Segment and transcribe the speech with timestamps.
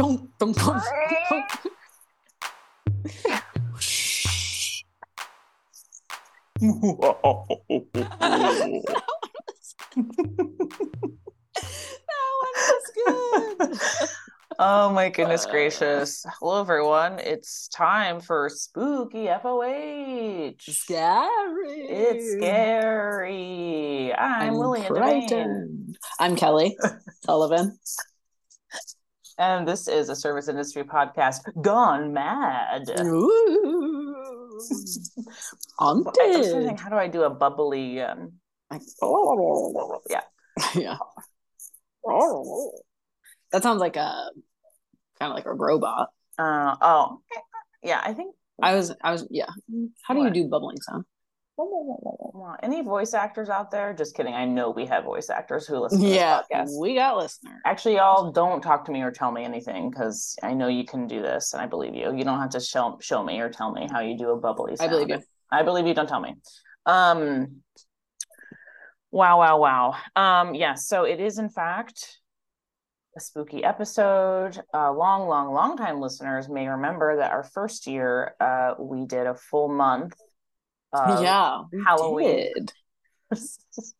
[0.00, 0.82] Dunk, dunk, dunk,
[1.28, 1.48] dunk.
[3.20, 3.42] that
[12.40, 14.08] one was good.
[14.58, 16.24] Oh my goodness gracious.
[16.38, 17.18] Hello everyone.
[17.18, 20.54] It's time for spooky FOH.
[20.60, 21.80] Scary.
[21.90, 24.14] It's scary.
[24.14, 24.96] I'm, Lillian Devane.
[24.96, 25.98] frightened.
[26.18, 26.78] I'm Kelly
[27.24, 27.78] Sullivan.
[29.40, 32.82] And this is a service industry podcast gone mad.
[33.00, 34.14] Ooh.
[35.80, 36.78] I was thinking, Haunted.
[36.78, 38.32] how do I do a bubbly um
[40.10, 40.20] yeah.
[40.74, 40.98] yeah.
[43.50, 44.30] That sounds like a
[45.18, 46.10] kind of like a robot.
[46.38, 47.22] Uh oh.
[47.82, 49.48] Yeah, I think I was, I was, yeah.
[50.02, 51.06] How do you do bubbling sound?
[52.62, 53.92] Any voice actors out there?
[53.92, 54.34] Just kidding.
[54.34, 56.42] I know we have voice actors who listen to Yeah,
[56.78, 57.60] we got listeners.
[57.66, 61.06] Actually, y'all don't talk to me or tell me anything because I know you can
[61.06, 62.14] do this and I believe you.
[62.14, 64.76] You don't have to show show me or tell me how you do a bubbly
[64.80, 65.20] I believe you.
[65.50, 65.94] I believe you.
[65.94, 66.34] Don't tell me.
[66.86, 67.62] Um.
[69.10, 69.38] Wow!
[69.38, 69.58] Wow!
[69.58, 69.94] Wow!
[70.14, 70.54] Um.
[70.54, 70.86] Yes.
[70.86, 72.20] so it is in fact
[73.16, 74.60] a spooky episode.
[74.72, 79.26] Uh, long, long, long time listeners may remember that our first year, uh, we did
[79.26, 80.14] a full month.
[80.94, 82.36] Yeah, we Halloween.
[82.54, 82.72] did.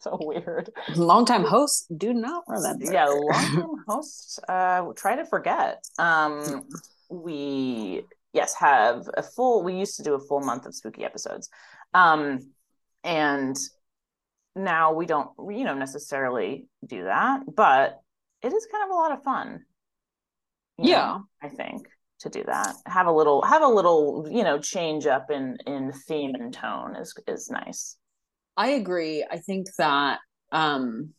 [0.01, 0.71] So weird.
[0.97, 2.93] Longtime hosts do not remember.
[2.93, 6.63] yeah long time hosts uh try to forget um
[7.09, 11.49] we yes have a full we used to do a full month of spooky episodes
[11.95, 12.41] um
[13.05, 13.57] and
[14.57, 18.01] now we don't you know necessarily do that but
[18.43, 19.65] it is kind of a lot of fun
[20.79, 21.19] you know, Yeah.
[21.41, 21.87] i think
[22.21, 25.91] to do that have a little have a little you know change up in in
[26.07, 27.97] theme and tone is is nice
[28.57, 29.25] I agree.
[29.31, 30.19] I think that
[30.53, 31.15] um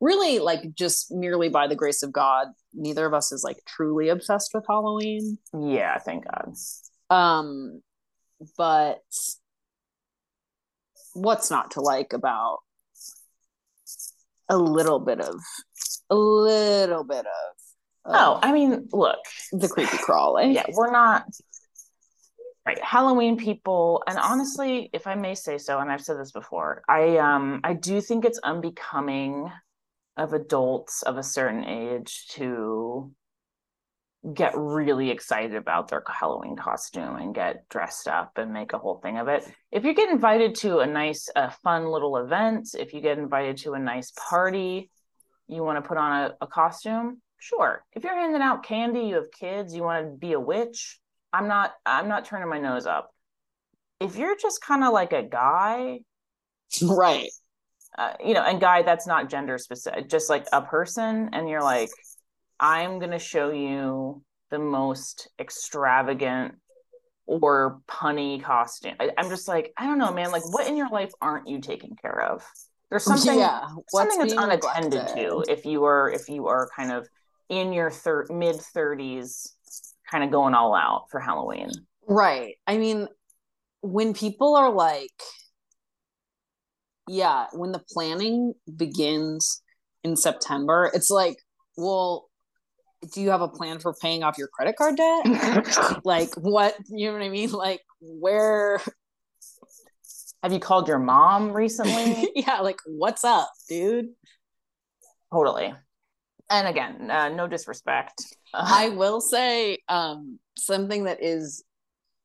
[0.00, 4.08] really like just merely by the grace of God, neither of us is like truly
[4.08, 5.38] obsessed with Halloween.
[5.52, 6.52] yeah thank god
[7.10, 7.80] Um
[8.56, 9.02] but
[11.14, 12.58] what's not to like about
[14.48, 15.34] a little bit of
[16.10, 17.65] a little bit of
[18.08, 19.18] oh i mean look
[19.52, 20.52] the creepy crawling.
[20.52, 21.24] yeah we're not
[22.66, 26.82] right halloween people and honestly if i may say so and i've said this before
[26.88, 29.50] i um i do think it's unbecoming
[30.16, 33.12] of adults of a certain age to
[34.34, 38.96] get really excited about their halloween costume and get dressed up and make a whole
[38.96, 42.92] thing of it if you get invited to a nice a fun little event if
[42.92, 44.90] you get invited to a nice party
[45.48, 49.14] you want to put on a, a costume sure if you're handing out candy you
[49.16, 50.98] have kids you want to be a witch
[51.32, 53.10] i'm not i'm not turning my nose up
[54.00, 56.00] if you're just kind of like a guy
[56.82, 57.30] Right.
[57.96, 61.62] uh, you know and guy that's not gender specific just like a person and you're
[61.62, 61.90] like
[62.58, 66.54] i'm going to show you the most extravagant
[67.26, 70.88] or punny costume I, i'm just like i don't know man like what in your
[70.88, 72.44] life aren't you taking care of
[72.90, 73.66] there's something yeah.
[73.88, 75.46] Something that's unattended neglected?
[75.46, 77.08] to if you are if you are kind of
[77.48, 79.52] in your thir- mid 30s
[80.10, 81.70] kind of going all out for halloween
[82.06, 82.56] Right.
[82.66, 83.08] I mean,
[83.80, 85.10] when people are like,
[87.08, 89.62] yeah, when the planning begins
[90.04, 91.36] in September, it's like,
[91.76, 92.28] well,
[93.12, 96.00] do you have a plan for paying off your credit card debt?
[96.04, 97.50] like, what, you know what I mean?
[97.50, 98.80] Like, where,
[100.42, 104.06] have you called your mom recently yeah, like, what's up, dude?
[105.32, 105.74] totally
[106.50, 108.22] and again uh, no disrespect
[108.54, 111.62] I will say, um, something that is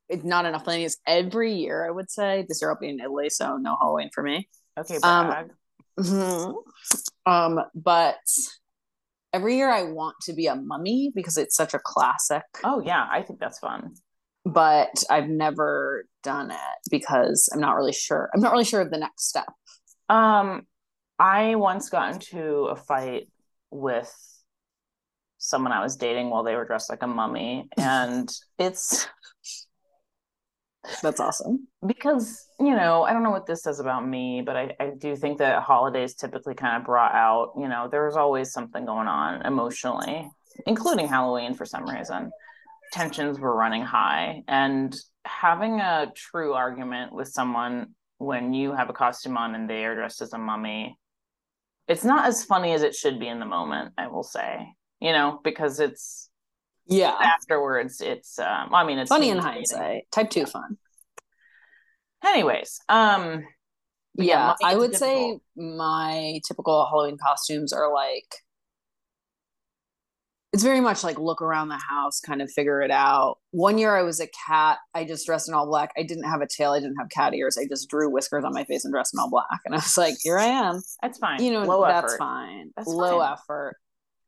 [0.08, 3.00] it's not enough planning is every year, I would say, this year I'll be in
[3.02, 4.48] Italy, so no Halloween for me.
[4.80, 5.52] okay Um, brag.
[6.00, 6.54] Mhm.
[7.26, 8.18] Um, but
[9.34, 12.44] every year I want to be a mummy because it's such a classic.
[12.64, 13.94] oh yeah i think that's fun
[14.46, 18.30] But I've never done it because I'm not really sure.
[18.34, 19.51] I'm not really sure of the next step.
[20.10, 20.62] um
[21.19, 23.28] i once got into a fight
[23.71, 24.13] with
[25.38, 27.68] someone i was dating while they were dressed like a mummy.
[27.77, 29.07] And it's
[31.01, 31.68] That's awesome.
[31.85, 35.15] because you know i don't know what this says about me but I, I do
[35.15, 39.45] think that holidays typically kind of brought out you know there's always something going on
[39.45, 40.29] emotionally
[40.65, 42.31] including halloween for some reason.
[42.91, 44.44] Tensions were running high.
[44.47, 44.95] And
[45.25, 49.95] having a true argument with someone when you have a costume on and they are
[49.95, 50.97] dressed as a mummy
[51.88, 54.68] it's not as funny as it should be in the moment i will say
[55.00, 56.30] you know because it's
[56.88, 57.16] Yeah.
[57.22, 60.04] afterwards it's um i mean it's Funny in hindsight.
[60.12, 60.78] Type two fun.
[62.25, 63.44] anyways um
[64.16, 64.54] yeah, Yeah.
[64.63, 65.10] I would difficult.
[65.10, 68.36] say my typical Halloween costumes are like
[70.53, 73.38] it's very much like look around the house, kind of figure it out.
[73.51, 74.80] One year I was a cat.
[74.94, 75.92] I just dressed in all black.
[75.98, 76.71] I didn't have a tail.
[76.74, 77.57] I didn't have cat ears.
[77.57, 79.62] I just drew whiskers on my face and dressed in all black.
[79.65, 80.81] And I was like, here I am.
[81.01, 81.42] That's fine.
[81.42, 82.18] You know, Low that's effort.
[82.18, 82.71] fine.
[82.75, 83.31] That's Low fine.
[83.33, 83.75] effort.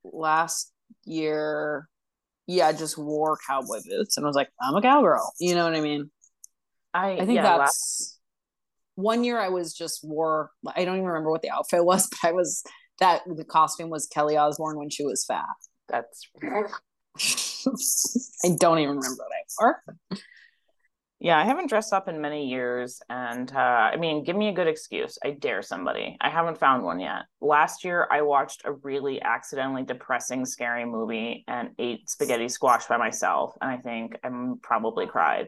[0.05, 0.71] Last
[1.03, 1.89] year,
[2.47, 5.33] yeah, I just wore cowboy boots and was like, I'm a cowgirl.
[5.41, 6.09] You know what I mean?
[6.93, 8.19] I, I think yeah, that's last-
[8.95, 12.29] one year I was just wore I don't even remember what the outfit was, but
[12.29, 12.63] I was
[12.99, 15.43] that the costume was Kelly Osbourne when she was fat.
[15.89, 16.27] That's
[18.45, 20.19] I don't even remember what I wore.
[21.19, 21.37] yeah.
[21.37, 23.57] I haven't dressed up in many years, and uh,
[23.93, 25.17] I mean, give me a good excuse.
[25.23, 26.17] I dare somebody.
[26.19, 27.23] I haven't found one yet.
[27.39, 32.97] Last year, I watched a really accidentally depressing, scary movie and ate spaghetti squash by
[32.97, 35.47] myself, and I think I'm probably cried.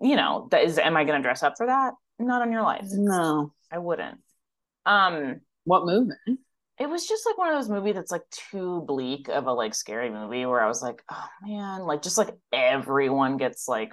[0.00, 0.78] You know, that is.
[0.78, 1.94] Am I going to dress up for that?
[2.18, 2.86] Not on your life.
[2.90, 3.52] No.
[3.72, 4.18] I wouldn't.
[4.86, 6.12] Um, What movie?
[6.78, 9.74] It was just like one of those movies that's like too bleak of a like
[9.74, 13.92] scary movie where I was like, oh man, like just like everyone gets like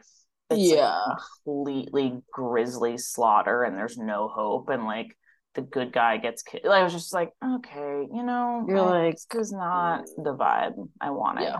[0.49, 0.99] it's, like, Yeah.
[1.45, 5.15] completely grisly slaughter and there's no hope and like
[5.53, 6.63] the good guy gets killed.
[6.65, 10.73] Like, I was just like, okay, you know, You're like, this is not the vibe
[10.99, 11.43] I wanted.
[11.43, 11.59] Yeah.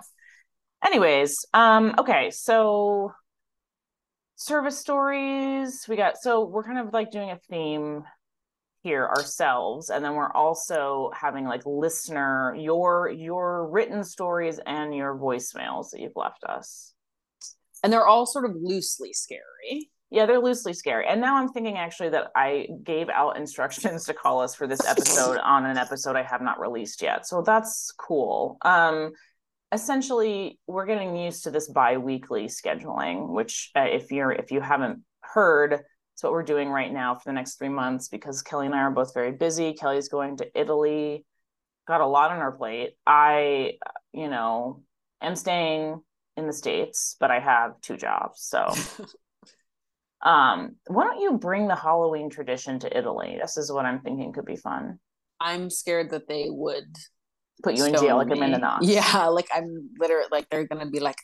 [0.85, 3.11] Anyways, um, okay, so
[4.35, 5.85] service stories.
[5.87, 8.03] We got so we're kind of like doing a theme
[8.83, 15.15] here ourselves and then we're also having like listener your your written stories and your
[15.15, 16.93] voicemails that you've left us.
[17.83, 19.89] And they're all sort of loosely scary.
[20.09, 21.05] yeah they're loosely scary.
[21.07, 24.85] And now i'm thinking actually that i gave out instructions to call us for this
[24.85, 27.27] episode on an episode i have not released yet.
[27.27, 28.57] So that's cool.
[28.63, 29.11] Um
[29.73, 35.01] essentially we're getting used to this bi-weekly scheduling which uh, if you're if you haven't
[35.21, 35.81] heard
[36.13, 38.79] it's what we're doing right now for the next three months because kelly and i
[38.79, 39.73] are both very busy.
[39.73, 41.25] Kelly's going to italy.
[41.87, 42.91] Got a lot on her plate.
[43.05, 43.73] I
[44.13, 44.83] you know
[45.21, 46.01] am staying
[46.37, 48.73] in the states but i have two jobs so.
[50.23, 53.39] Um why don't you bring the halloween tradition to italy?
[53.41, 54.99] This is what i'm thinking could be fun.
[55.39, 56.95] I'm scared that they would
[57.63, 58.37] put you in jail like me.
[58.37, 58.85] Amanda Knox.
[58.85, 61.17] Yeah, like I'm literally like they're gonna be like,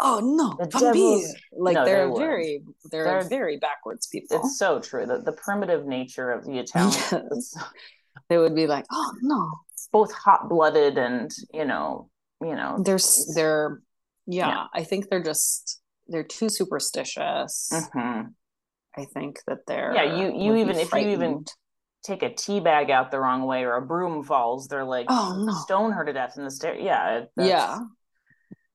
[0.00, 0.92] oh no, The vampire.
[0.92, 2.18] devil's- Like No, they they're would.
[2.18, 4.38] very they're, They're- very backwards people.
[4.38, 7.54] it's so true the, the primitive nature of the italian Yes.
[8.28, 9.50] They would be like, oh no,
[9.90, 12.08] both hot-blooded and you know
[12.42, 12.98] you know they're
[13.34, 13.80] they're
[14.26, 14.64] yeah, Yeah.
[14.74, 17.68] I think they're just they're too superstitious.
[17.72, 18.32] mhm.
[18.96, 21.44] I think that they're Yeah, you- you even- if you even-
[22.04, 25.40] take a tea bag out the wrong way or a broom falls they're like Oh,
[25.46, 25.52] no.
[25.64, 27.78] stone her to death in the stair yeah that's- yeah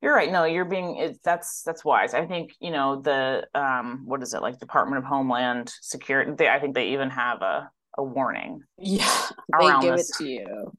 [0.02, 0.32] you're right.
[0.32, 2.14] No you're being it, that's that's wise.
[2.14, 6.50] I think you know the um what is it like department of homeland security they,
[6.50, 9.28] i think they even have a a warning yeah
[9.60, 10.10] they give this.
[10.12, 10.74] it to you.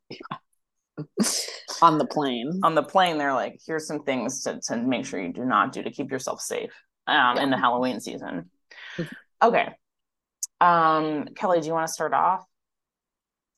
[1.82, 2.60] On the plane.
[2.64, 5.72] on the plane they're like here's some things to, to make sure you do not
[5.72, 6.72] do to keep yourself safe
[7.06, 8.50] um in the halloween season.
[9.42, 9.68] Okay.
[10.60, 12.44] Um kelly do you want to start off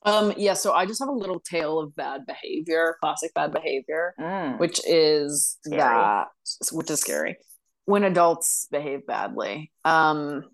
[0.03, 4.15] Um, yeah, so I just have a little tale of bad behavior, classic bad behavior,
[4.19, 5.79] Mm, which is Scary.
[5.79, 6.29] that
[6.73, 7.37] which is scary
[7.85, 9.71] when adults behave badly.
[9.85, 10.45] Um,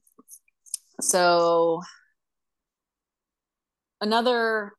[1.01, 1.81] so
[4.01, 4.73] another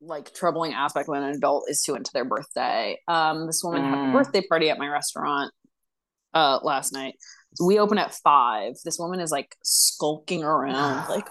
[0.00, 2.98] like troubling aspect when an adult is too into their birthday.
[3.08, 4.10] Um, this woman had Mm.
[4.10, 5.52] a birthday party at my restaurant
[6.34, 7.14] uh last night.
[7.64, 8.74] We open at five.
[8.84, 11.26] This woman is like skulking around, like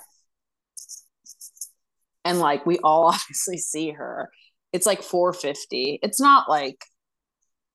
[2.25, 4.29] and like we all obviously see her.
[4.73, 5.99] It's like 450.
[6.03, 6.83] It's not like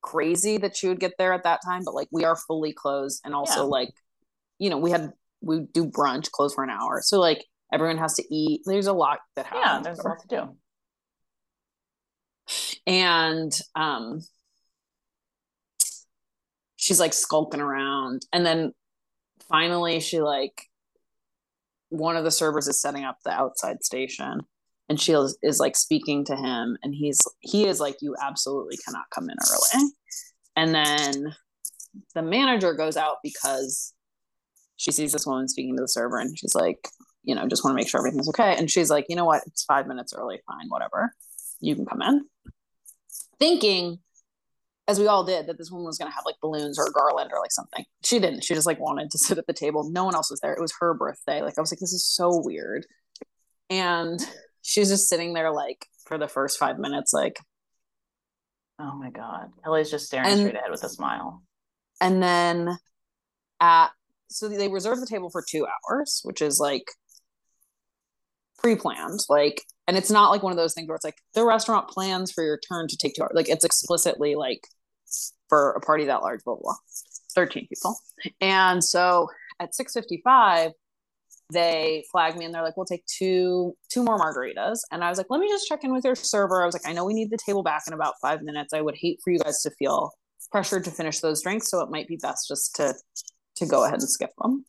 [0.02, 3.23] crazy that she would get there at that time, but like we are fully closed
[3.25, 3.62] and also Yeah.
[3.78, 3.90] like
[4.59, 7.00] you know, we had we do brunch close for an hour.
[7.02, 8.61] So like everyone has to eat.
[8.66, 9.64] There's a lot that happens.
[9.64, 10.57] yeah there's a lot to do
[12.87, 14.21] and um
[16.76, 18.73] she's like skulking around and then
[19.49, 20.64] finally she like
[21.90, 24.40] one of the servers is setting up the outside station
[24.88, 28.76] and she is, is like speaking to him and he's he is like you absolutely
[28.85, 29.90] cannot come in early.
[30.56, 31.35] And then
[32.14, 33.92] the manager goes out because
[34.76, 36.88] she sees this woman speaking to the server and she's like
[37.23, 38.56] you know just want to make sure everything's okay.
[38.56, 39.42] And she's like you know what?
[39.47, 40.40] It's five minutes early.
[40.47, 41.14] Fine whatever.
[41.61, 42.25] You can come in.
[43.38, 44.00] Thinking
[44.90, 46.90] as we all did that this woman was going to have like balloons or a
[46.92, 47.85] garland or like something.
[48.04, 48.42] She didn't.
[48.44, 49.88] She just like wanted to sit at the table.
[49.90, 50.52] No one else was there.
[50.52, 51.42] It was her birthday.
[51.42, 52.87] Like i was like this is so weird.
[53.70, 54.20] And
[54.62, 57.38] she's just sitting there like for the first five minutes like
[58.78, 59.50] oh my god.
[59.62, 61.42] Kelly's just staring And- straight ahead with a smile.
[62.00, 62.76] and then
[63.61, 63.90] at
[64.28, 66.85] so they reserve the table for two hours which is like
[68.59, 69.20] pre-planned.
[69.28, 72.30] Like, and it's not like one of those things where it's like the restaurant plans
[72.30, 73.32] for your turn to take two hours.
[73.35, 74.66] Like it's explicitly like
[75.50, 76.62] for a party that large, blah blah.
[76.62, 76.75] blah.
[77.35, 77.97] 13 people.
[78.40, 79.28] And so
[79.61, 80.73] at 655,
[81.52, 84.78] they flagged me and they're like, we'll take two two more margaritas.
[84.90, 86.62] And I was like, let me just check in with your server.
[86.62, 88.73] I was like, I know we need the table back in about five minutes.
[88.73, 90.12] I would hate for you guys to feel
[90.50, 91.71] pressured to finish those drinks.
[91.71, 92.95] So it might be best just to
[93.57, 94.64] to go ahead and skip them.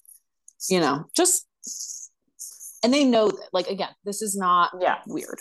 [0.70, 1.48] You know, just
[2.84, 5.00] and they know that like again, this is not Yeah.
[5.08, 5.40] weird.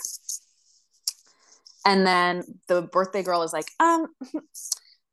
[1.87, 4.07] And then the birthday girl is like, um,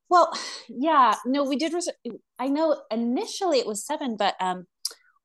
[0.10, 0.32] well,
[0.70, 1.74] yeah, no, we did.
[1.74, 1.90] Res-
[2.40, 4.66] I know initially it was seven, but um,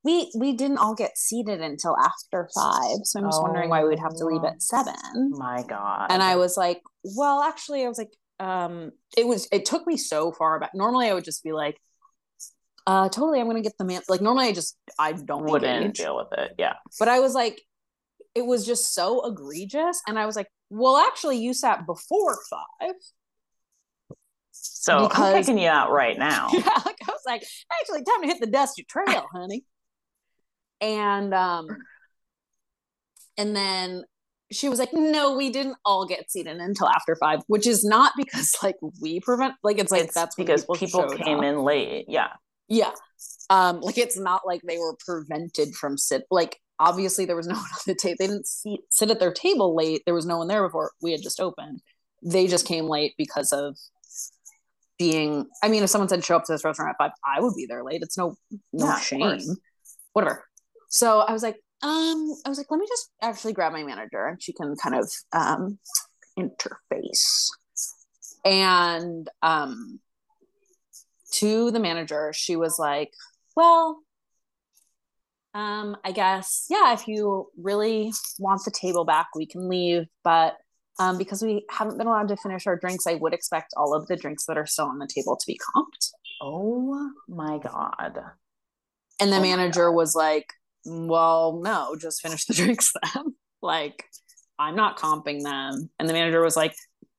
[0.04, 2.98] we we didn't all get seated until after five.
[3.04, 4.48] So I'm just wondering why we'd have to leave Oh.
[4.48, 4.94] at seven.
[5.30, 6.06] My God.
[6.10, 9.46] And I was like, well, actually, I was like, um, it was.
[9.52, 10.72] It took me so far back.
[10.74, 11.78] Normally, I would just be like,
[12.86, 14.02] uh, totally, I'm gonna get the man.
[14.08, 16.54] Like normally, I just I don't wouldn't engage deal with it.
[16.58, 16.74] Yeah.
[16.98, 17.60] but I was like,
[18.34, 20.00] it was just so egregious.
[20.08, 22.94] And I was like, well, actually, you sat before five.
[24.64, 26.49] So Because- I'm kicking you out right now.
[26.52, 27.45] Yeah, like, I was like,
[27.81, 29.64] actually, time to hit the dusty trail, honey.
[30.81, 31.66] And um,
[33.37, 34.04] and then
[34.50, 38.12] she was like, no, we didn't all get seated until after five, which is not
[38.16, 41.45] because like we prevent, like it's like it's that's because people, showed came up.
[41.45, 42.07] in late.
[42.09, 42.28] Yeah.
[42.69, 42.90] Yeah.
[43.50, 47.54] Um, like it's not like they were prevented from sit like obviously there was no
[47.57, 48.16] one on the table.
[48.19, 50.02] They didn't see, sit at their table late.
[50.04, 51.81] There was no one there before we had just opened.
[52.23, 53.76] They just came late because of
[55.02, 57.54] being I mean, if someone said show up to this restaurant at five, I would
[57.56, 58.02] be there late.
[58.02, 58.37] It's no
[58.73, 59.40] no Yeah, shame.
[60.12, 60.44] Whatever.
[60.88, 64.26] So I was like, um, I was like, let me just actually grab my manager
[64.26, 65.78] and she can kind of um
[66.38, 67.49] interface.
[68.44, 70.00] And um
[71.35, 73.11] to the manager, she was like,
[73.56, 74.02] Well,
[75.54, 80.04] um, I guess, yeah, if you really want the table back, we can leave.
[80.25, 80.56] But
[81.02, 84.06] um, because we haven't been allowed to finish our drinks, I would expect all of
[84.06, 86.11] the drinks that are still on the table to be comped.
[86.40, 88.21] Oh my God.
[89.21, 90.47] And the Oh manager was like,
[90.85, 93.35] Well, no, just finish the drinks then.
[93.61, 94.04] like,
[94.59, 95.90] I'm not comping them.
[95.99, 96.75] And the manager was like,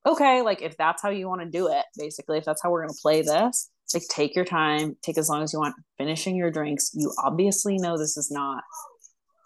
[0.06, 2.86] Okay, like if that's how you want to do it, basically, if that's how we're
[2.86, 6.52] gonna play this, like take your time, take as long as you want, finishing your
[6.52, 6.92] drinks.
[6.94, 8.64] You obviously know this is not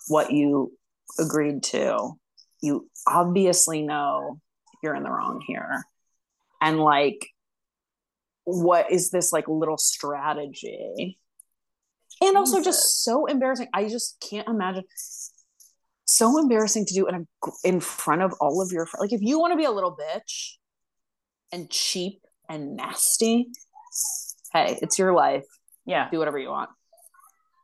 [0.07, 0.71] what you
[1.19, 2.17] agreed to.
[2.61, 4.39] You obviously know
[4.81, 5.83] you're in the wrong here.
[6.61, 7.27] And like,
[8.45, 11.17] what is this like little strategy?
[12.21, 12.65] And also Jesus.
[12.65, 13.67] just so embarrassing.
[13.73, 14.83] I just can't imagine.
[16.05, 19.01] So embarrassing to do in a in front of all of your friends.
[19.01, 20.53] Like if you want to be a little bitch
[21.51, 23.49] and cheap and nasty,
[24.53, 25.45] hey, it's your life.
[25.85, 26.09] Yeah.
[26.09, 26.69] Do whatever you want.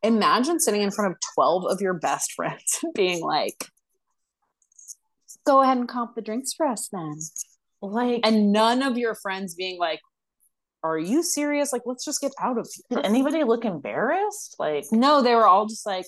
[0.03, 3.69] Imagine sitting in front of 12 of your best friends and being like,
[5.45, 7.17] go ahead and comp the drinks for us then.
[7.81, 9.99] Like, And none of your friends being like,
[10.83, 11.71] are you serious?
[11.71, 12.97] Like, let's just get out of here.
[12.97, 14.55] did anybody look embarrassed?
[14.59, 16.05] Like, No, they were all just like,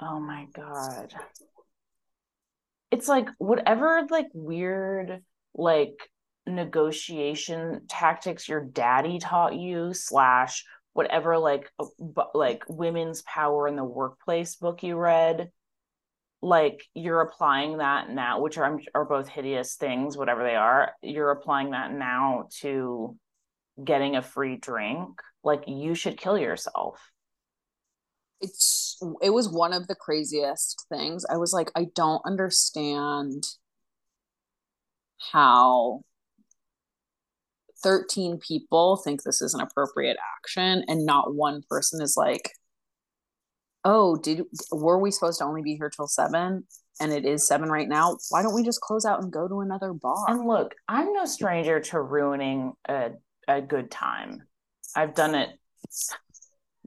[0.00, 1.14] oh my God.
[2.90, 5.22] It's like whatever, like, weird,
[5.54, 5.96] like,
[6.46, 11.86] negotiation tactics your daddy taught you, slash, whatever, like, uh,
[12.34, 15.50] like, women's power in the workplace book you read.
[16.42, 20.92] Like you're applying that now, which are are both hideous things, whatever they are.
[21.02, 23.16] You're applying that now to
[23.82, 25.20] getting a free drink.
[25.44, 27.00] Like you should kill yourself.
[28.40, 31.24] it's it was one of the craziest things.
[31.30, 33.44] I was like, I don't understand
[35.32, 36.02] how
[37.82, 42.52] 13 people think this is an appropriate action and not one person is like
[43.84, 46.64] oh did were we supposed to only be here till 7
[47.00, 49.60] and it is 7 right now why don't we just close out and go to
[49.60, 53.12] another bar And look, I'm no stranger to ruining a
[53.48, 54.42] a good time.
[54.94, 55.50] I've done it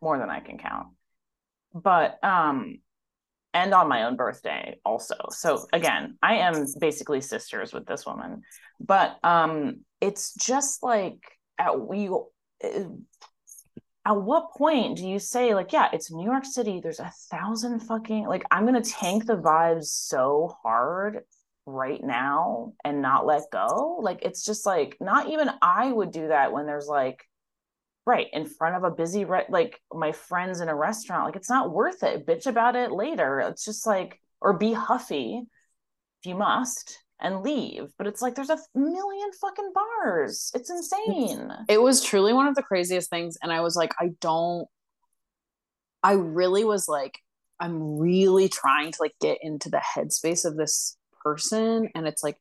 [0.02, 0.88] more than I can count.
[1.74, 2.80] But um
[3.54, 5.16] and on my own birthday also.
[5.30, 8.44] So again, I am basically sisters with this woman.
[8.80, 11.20] But um it's just like
[11.58, 12.10] at we
[14.06, 17.80] at what point do you say like yeah it's new york city there's a thousand
[17.80, 21.24] fucking like i'm gonna tank the vibes so hard
[21.66, 23.98] right now and not let go?
[24.02, 27.24] Like it's just like not even i would do that when there's like
[28.06, 31.50] right in front of a busy re- like my friends in a restaurant like it's
[31.50, 32.26] not worth it.
[32.26, 33.40] Bitch about it later.
[33.40, 35.42] It's just like or be huffy
[36.22, 40.51] if you must and leave but it's like there's a million fucking bars.
[40.53, 41.51] It's insane.
[41.69, 44.67] it was truly one of the craziest things and i was like i don't
[46.03, 47.19] i really was like
[47.60, 52.38] I'm really trying to like get into the headspace of this person and it's like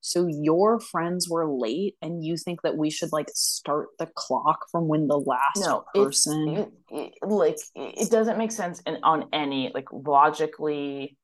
[0.00, 4.66] so your friends were late and you think that we should like start the clock
[4.70, 9.28] from when the last no, person it, it, like it doesn't make sense and on
[9.32, 11.16] any like logically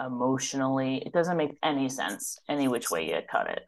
[0.00, 1.02] emotionally.
[1.04, 3.62] It doesn't make any sense any which way you cut it.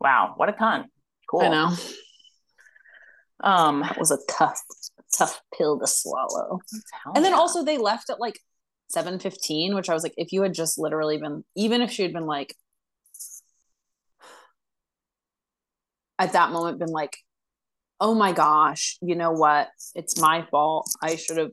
[0.00, 0.86] Wow what a con.
[1.30, 1.40] cool.
[1.40, 1.74] I know.
[3.42, 4.60] Um that was a tough
[5.16, 6.60] tough pill to swallow.
[7.14, 8.38] And then also they left at like
[8.94, 12.12] 7:15 which I was like if you had just literally been even if she had
[12.12, 12.54] been like
[16.18, 17.16] at that moment been like
[18.00, 19.68] oh my gosh you know what?
[19.94, 20.90] It's my fault.
[21.02, 21.52] I should have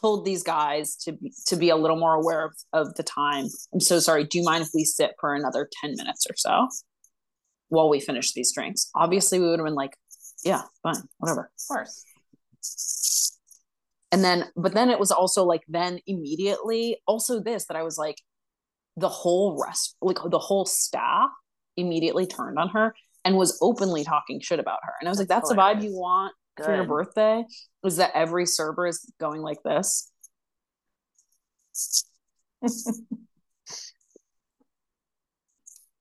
[0.00, 3.46] told these guys to be to be a little more aware of, of the time.
[3.72, 4.24] I'm so sorry.
[4.24, 6.68] Do you mind if we sit for another 10 minutes or so
[7.68, 8.90] while we finish these drinks?
[8.94, 9.96] Obviously we would have been like
[10.44, 11.50] yeah fine whatever.
[11.56, 12.04] Of course.
[14.10, 17.98] And then but then it was also like then immediately also this that i was
[17.98, 18.16] like
[18.96, 21.30] the whole rest like the whole staff
[21.76, 24.92] immediately turned on her and was openly talking shit about her.
[25.00, 26.66] And i was like that's, the vibe you want Good.
[26.66, 27.44] for your birthday
[27.84, 30.10] is that every server is going like this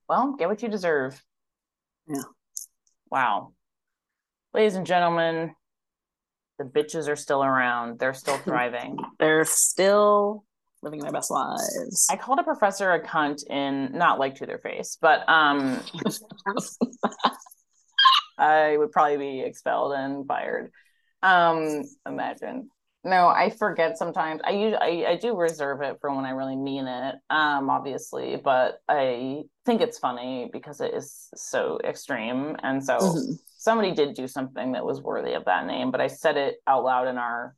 [0.10, 1.24] well get what you deserve
[2.08, 2.24] yeah
[3.10, 3.54] wow
[4.54, 5.56] ladies and gentlemen
[6.58, 8.00] the bitches are still around.
[8.00, 8.98] They're still thriving.
[9.20, 10.44] They're still
[10.84, 12.08] living their best lives.
[12.10, 15.80] I called a professor a cunt in not like to their face, but um
[18.38, 20.72] I would probably be expelled and fired.
[21.24, 22.70] Um imagine.
[23.04, 24.42] No, I forget sometimes.
[24.44, 28.36] I usually I, I do reserve it for when I really mean it, um, obviously,
[28.36, 32.58] but I think it's funny because it is so extreme.
[32.64, 36.08] And so mm-hmm somebody did do something that was worthy of that name, but I
[36.08, 37.56] said it out loud in our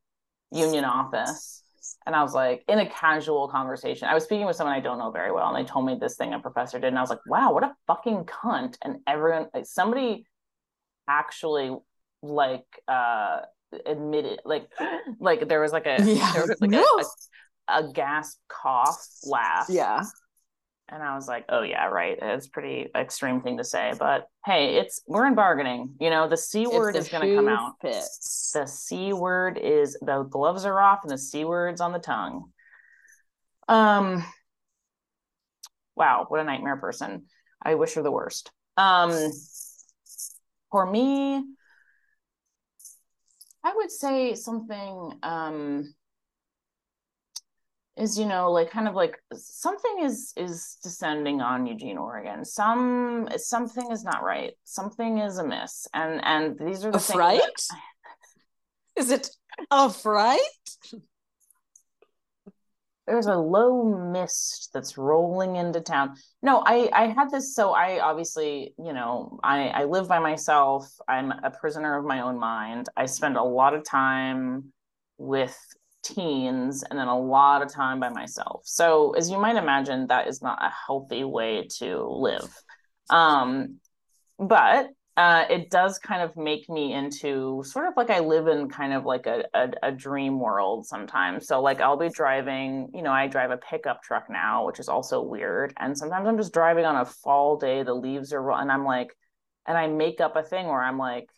[0.52, 1.62] union office.
[2.06, 4.98] And I was like, in a casual conversation, I was speaking with someone I don't
[4.98, 7.10] know very well, and they told me this thing a professor did, and I was
[7.10, 10.26] like, "Wow, what a fucking cunt!" And everyone, like, somebody,
[11.10, 11.76] actually,
[12.22, 13.40] like, uh,
[13.86, 14.70] admitted, like,
[15.20, 16.32] like there was like a, yeah.
[16.34, 16.84] there was like no.
[17.68, 20.04] a, a, a gasp, cough, laugh, yeah,
[20.92, 22.18] and I was like, oh yeah, right.
[22.20, 25.96] It's pretty extreme thing to say, but hey, it's we're in bargaining.
[26.00, 27.74] You know, the C word is gonna come out.
[27.82, 28.52] Fits.
[28.54, 32.52] The C word is the gloves are off and the C word's on the tongue.
[33.68, 34.26] Um
[35.96, 37.26] wow, what a nightmare person.
[37.62, 38.52] I wish her the worst.
[38.76, 39.12] Um
[40.72, 41.44] for me,
[43.64, 45.94] I would say something um
[47.98, 52.46] is you know like kind of like something is is descending on Eugene, Oregon.
[52.46, 54.54] Some something is not right.
[54.64, 57.16] Something is amiss, and and these are the a things.
[57.16, 57.42] Fright?
[58.96, 59.02] That...
[59.02, 59.30] is it
[59.70, 60.40] a fright?
[63.10, 66.16] There's a low mist that's rolling into town.
[66.44, 67.56] No, I I had this.
[67.56, 70.88] So I obviously you know I I live by myself.
[71.08, 72.88] I'm a prisoner of my own mind.
[72.96, 74.72] I spend a lot of time
[75.18, 75.58] with
[76.04, 78.62] teens and then a lot of time by myself.
[78.66, 82.50] So, as you might imagine, that is not a healthy way to live.
[83.10, 83.78] Um,
[84.38, 88.70] but uh, it does kind of make me into sort of like I live in
[88.70, 91.46] kind of like a, a, a, dream world sometimes.
[91.46, 94.88] So like I'll be driving, you know, I drive a pickup truck now, which is
[94.88, 95.74] also weird.
[95.78, 99.14] And sometimes I'm just driving on a fall day, the leaves are, and I'm like,
[99.68, 101.30] and I make up a thing where I'm like,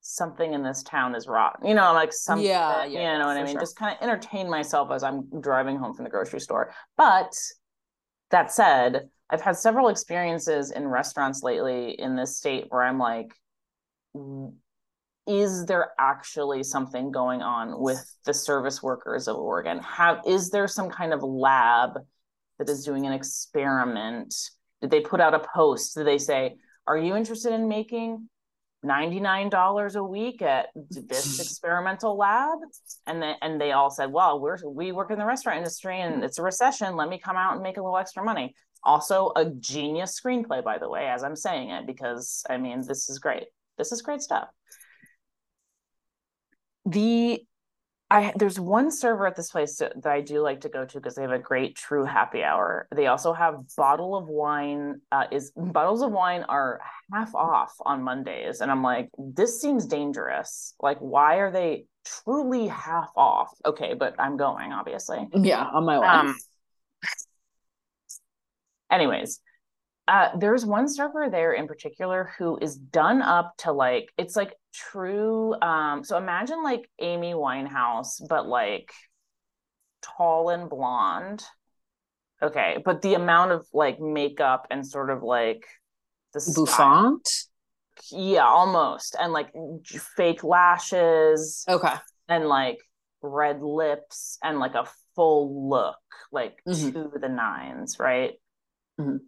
[0.00, 1.66] something in this town is rotten.
[1.66, 3.54] You know, like something, yeah, yeah, you know what I mean?
[3.54, 3.60] Sure.
[3.60, 6.72] Just kind of entertain myself as I'm driving home from the grocery store.
[6.96, 7.34] But
[8.30, 13.32] that said, I've had several experiences in restaurants lately in this state where I'm like,
[15.26, 19.78] is there actually something going on with the service workers of Oregon?
[19.78, 21.98] Have is there some kind of lab
[22.58, 24.34] that is doing an experiment?
[24.82, 25.94] Did they put out a post?
[25.94, 28.28] Did they say, are you interested in making
[28.84, 32.58] $99 a week at this experimental lab
[33.06, 36.24] and then and they all said well we're we work in the restaurant industry and
[36.24, 39.44] it's a recession let me come out and make a little extra money also a
[39.44, 43.44] genius screenplay by the way as i'm saying it because i mean this is great
[43.78, 44.48] this is great stuff
[46.84, 47.42] the
[48.12, 51.14] I there's one server at this place that I do like to go to because
[51.14, 52.86] they have a great true happy hour.
[52.94, 55.00] They also have bottle of wine.
[55.10, 56.78] Uh, is bottles of wine are
[57.10, 60.74] half off on Mondays, and I'm like, this seems dangerous.
[60.78, 63.48] Like, why are they truly half off?
[63.64, 65.26] Okay, but I'm going obviously.
[65.32, 66.06] Yeah, on my way.
[66.06, 66.36] Um,
[68.92, 69.40] anyways,
[70.08, 74.54] uh, there's one server there in particular who is done up to like it's like
[74.74, 78.90] true um so imagine like amy winehouse but like
[80.02, 81.44] tall and blonde
[82.42, 85.64] okay but the amount of like makeup and sort of like
[86.34, 87.28] the Bouffant.
[88.10, 89.52] yeah almost and like
[90.16, 91.94] fake lashes Okay.
[92.28, 92.78] and like
[93.22, 95.96] red lips and like a full look
[96.32, 96.92] like Mhm.
[96.92, 98.32] to the nines right
[99.00, 99.20] Mhm.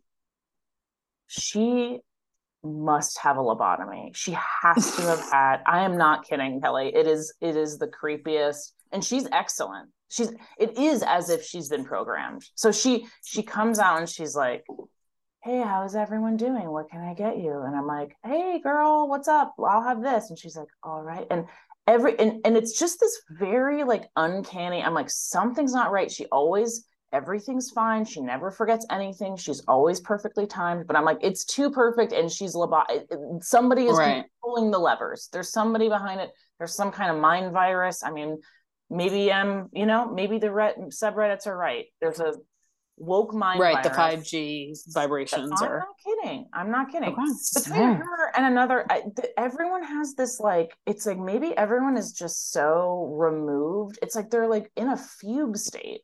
[1.26, 2.00] she
[2.62, 4.14] must have a lobotomy.
[4.16, 6.94] She has to have had i am not kidding kelly.
[6.94, 9.90] It is it is the creepiest and she's excellent.
[10.08, 12.42] She's it is as if she's been programmed.
[12.54, 14.64] So she she comes out and she's like
[15.42, 16.70] hey how's everyone doing?
[16.70, 17.60] What can i get you?
[17.62, 19.54] And i'm like hey girl what's up?
[19.58, 20.30] I'll have this.
[20.30, 21.26] And she's like all right.
[21.30, 21.46] And
[21.86, 26.10] every and, and it's just this very like uncanny i'm like something's not right.
[26.10, 31.18] She always everything's fine she never forgets anything she's always perfectly timed but i'm like
[31.22, 34.24] it's too perfect and she's labo- it- it- somebody is Right.
[34.42, 38.38] pulling the levers there's somebody behind it there's some kind of mind virus i mean
[38.90, 42.32] maybe um you know maybe the red subreddits are right there's a
[42.96, 43.82] woke mind Right.
[43.82, 45.78] The 5G vibrations I'm are.
[45.80, 46.46] not kidding.
[46.52, 47.08] I'm not kidding.
[47.08, 47.22] Okay.
[47.56, 47.96] Between Yeah.
[47.96, 50.70] her and another, I, th- everyone has this like.
[50.86, 53.98] It's like maybe everyone is just so removed.
[54.00, 56.02] It's like they're like in a fugue state.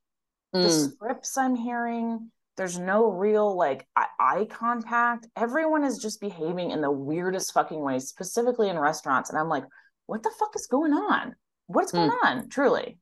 [0.53, 0.93] The Mm.
[0.93, 5.27] scripts I'm hearing, there's no real like eye, contact.
[5.37, 9.31] Everyone is just behaving in the weirdest fucking ways, specifically in restaurants.
[9.31, 9.65] And I'm like,
[10.07, 11.37] what the fuck is going on?
[11.69, 12.49] What's going on?
[12.49, 12.99] Truly.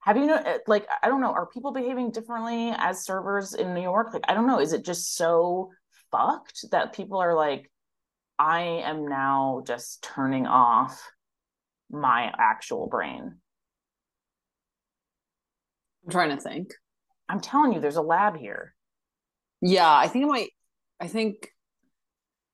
[0.00, 3.74] Have you know uh, like I don't know, are people behaving differently as servers in
[3.74, 4.12] New York?
[4.12, 5.72] Like I don't know, is it just so
[6.12, 7.70] fucked that people are like
[8.38, 11.10] I am now just turning off
[11.90, 13.38] my actual brain.
[16.04, 16.74] I'm trying to think.
[17.28, 18.74] I'm telling you there's a lab here.
[19.60, 20.50] Yeah, I think it might.
[21.00, 21.50] I think.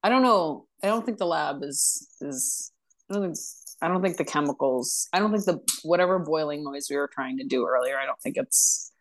[0.03, 0.67] I don't know.
[0.83, 2.73] I don't think the lab is is.
[3.11, 3.37] I don't think.
[3.83, 5.09] I don't think the chemicals.
[5.13, 7.99] I don't think the whatever boiling noise we were trying to do earlier.
[7.99, 8.93] I don't think it's.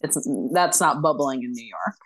[0.00, 1.96] It's that's not bubbling in New York.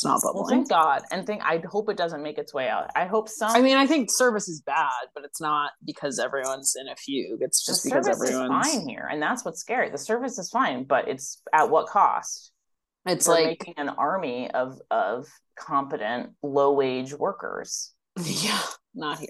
[0.00, 1.02] It's not Well, thank God.
[1.10, 2.90] And think I hope it doesn't make its way out.
[2.96, 6.74] I hope some I mean, I think service is bad, but it's not because everyone's
[6.80, 7.42] in a fugue.
[7.42, 8.66] It's just because everyone's.
[8.66, 9.06] fine here.
[9.12, 9.90] And that's what's scary.
[9.90, 12.50] The service is fine, but it's at what cost?
[13.04, 15.26] It's We're like making an army of of
[15.58, 17.92] competent low wage workers.
[18.24, 18.58] Yeah,
[18.94, 19.28] not here.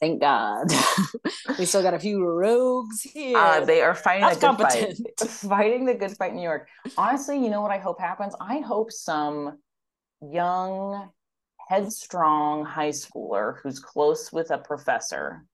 [0.00, 0.68] Thank God.
[1.58, 3.36] we still got a few rogues here.
[3.36, 5.28] Uh, they are fighting Not a good fight.
[5.28, 6.68] Fighting the good fight in New York.
[6.96, 8.34] Honestly, you know what I hope happens?
[8.40, 9.58] I hope some
[10.20, 11.10] young,
[11.68, 15.44] headstrong high schooler who's close with a professor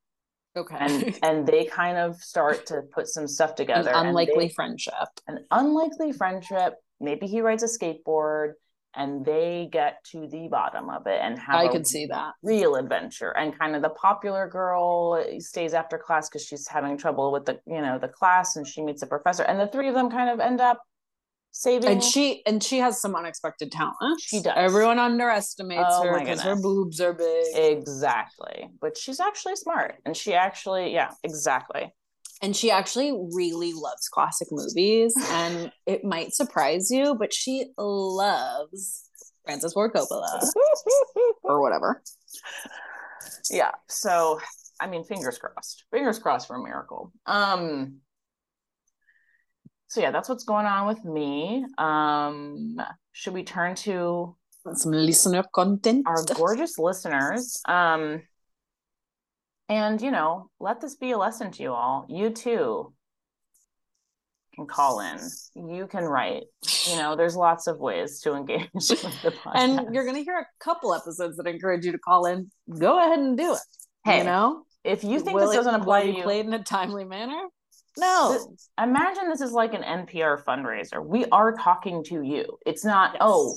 [0.56, 0.76] okay.
[0.78, 3.90] and and they kind of start to put some stuff together.
[3.90, 4.94] and unlikely they- friendship.
[5.26, 6.74] an unlikely friendship.
[7.00, 8.52] Maybe he rides a skateboard
[8.96, 12.32] and they get to the bottom of it and have I a could see that.
[12.42, 17.32] real adventure and kind of the popular girl stays after class because she's having trouble
[17.32, 19.94] with the you know the class and she meets a professor and the three of
[19.94, 20.80] them kind of end up
[21.52, 24.20] saving And she and she has some unexpected talent.
[24.20, 24.54] She does.
[24.56, 27.46] Everyone underestimates Oh her because her boobs are big.
[27.56, 31.92] exactly but she's actually smart and she actually yeah exactly
[32.42, 39.08] and she actually really loves classic movies and it might surprise you but she loves
[39.44, 40.42] francis ford coppola.
[41.46, 42.02] Or whatever.
[43.50, 44.40] Yeah so
[44.80, 45.84] i mean fingers crossed.
[45.90, 47.12] Fingers crossed for a miracle.
[47.26, 47.98] Um
[49.88, 51.64] so yeah that's what's going on with me.
[51.78, 52.76] Um
[53.12, 54.34] should we turn to
[54.74, 56.04] some listener content?
[56.06, 57.60] our gorgeous listeners?
[57.68, 58.22] Um
[59.68, 62.06] and you know let this be a lesson to you all.
[62.08, 62.92] You too
[64.54, 65.18] can call in.
[65.54, 66.44] You can write.
[66.86, 70.38] You know there's lots of ways to engage with the podcast and you're gonna hear
[70.38, 72.50] a couple episodes that encourage you to call in.
[72.78, 73.60] Go ahead and do it
[74.04, 74.64] hey you know?
[74.84, 77.42] if you think Will this doesn't apply to you played in a timely manner?
[77.96, 78.32] No.
[78.32, 81.04] This- imagine this is like an npr fundraiser.
[81.04, 82.58] We are talking to you.
[82.66, 83.54] It's not oh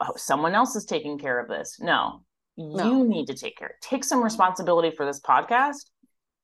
[0.00, 1.78] oh, someone else is taking care of this.
[1.80, 2.22] No,
[2.56, 3.76] you need to take care.
[3.80, 5.90] Take some responsibility for this podcast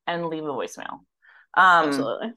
[0.07, 0.99] and leave a voicemail.
[1.55, 2.33] Um, absolutely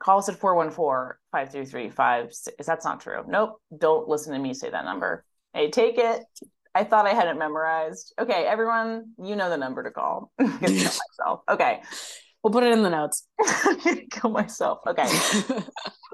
[0.00, 2.28] Call us at 414-533-5.
[2.28, 3.24] Is that's not true?
[3.26, 3.60] Nope.
[3.76, 5.24] Don't listen to me say that number.
[5.52, 6.22] Hey, take it.
[6.74, 8.14] I thought I had it memorized.
[8.20, 10.30] Okay, everyone, you know the number to call.
[10.40, 11.40] Myself.
[11.50, 11.80] Okay.
[12.44, 13.26] we'll put it in the notes
[14.10, 14.80] kill myself.
[14.86, 15.08] Okay.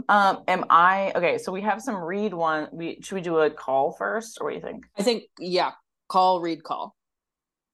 [0.06, 1.38] Um, am I okay?
[1.38, 2.68] So we have some read one.
[2.72, 4.84] We should we do a call first, or what do you think?
[4.98, 5.70] i think yeah
[6.14, 6.94] call read call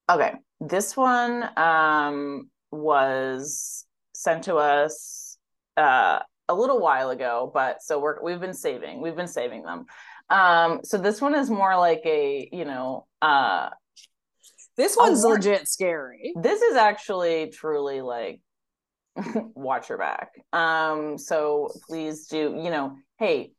[0.08, 5.36] Okay, this one um was sent to us
[5.76, 9.80] uh a little while ago, but so we're we've been saving we've been saving them.
[10.30, 13.68] Um, so this one is more like a you know uh
[14.76, 16.32] This one's legit scary.
[16.40, 18.40] This is actually truly like
[19.54, 20.30] watch your back.
[20.52, 23.52] Um, so please do, you know, hey,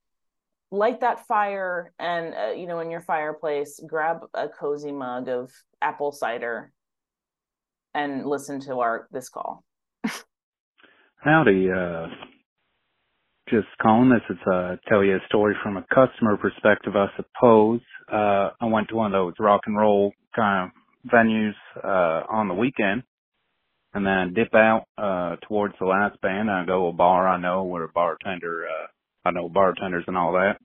[0.72, 5.52] light that fire and uh, you know in your fireplace grab a cozy mug of
[5.82, 6.72] apple cider
[7.94, 9.64] and listen to our this call.
[11.18, 12.08] Howdy uh
[13.50, 14.10] just calling.
[14.10, 17.82] This is uh tell you a story from a customer perspective i suppose.
[18.12, 21.54] Uh i went to one of those rock and roll kind of venues
[21.84, 23.04] uh on the weekend
[23.94, 26.50] and then dip out uh towards the last band.
[26.50, 28.88] I go to a bar i know where a bartender uh
[29.26, 30.58] I know bartenders and all that.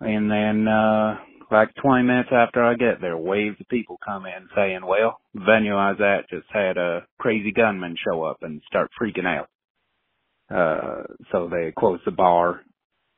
[0.00, 1.16] And then, uh,
[1.50, 5.40] like 20 minutes after I get there, waves of people come in saying, well, the
[5.40, 9.48] venue I was at just had a crazy gunman show up and start freaking out.
[10.50, 12.60] Uh, so they closed the bar.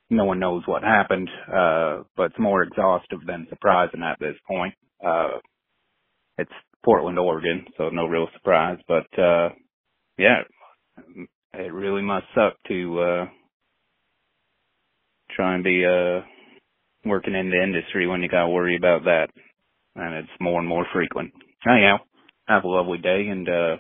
[0.08, 4.74] No one knows what happened, uh, but it's more exhaustive than surprising at this point.
[5.04, 5.38] Uh,
[6.38, 6.50] it's
[6.84, 9.50] Portland, Oregon, so no real surprise, but, uh,
[10.18, 10.42] yeah,
[11.54, 13.26] it really must suck to, uh,
[15.36, 16.20] try and be, uh,
[17.04, 19.28] working in the industry when you got to worry about that.
[19.96, 21.32] And it's more and more frequent.
[21.68, 21.98] Anyhow,
[22.46, 23.76] have a lovely day and, uh,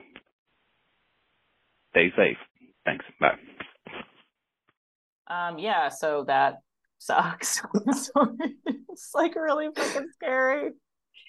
[1.90, 2.38] stay safe.
[2.84, 3.04] Thanks.
[3.20, 3.38] Bye.
[5.28, 6.56] Um, yeah, so that
[6.98, 7.62] sucks.
[7.86, 10.70] it's like really fucking scary.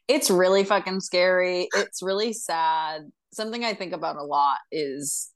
[0.07, 1.67] It's really fucking scary.
[1.75, 3.11] It's really sad.
[3.33, 5.30] Something I think about a lot is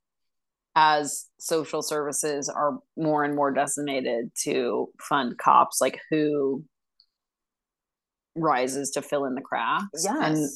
[0.76, 6.64] as social services are more and more designated to fund cops, like who
[8.36, 10.04] rises to fill in the cracks.
[10.04, 10.18] Yes.
[10.22, 10.50] And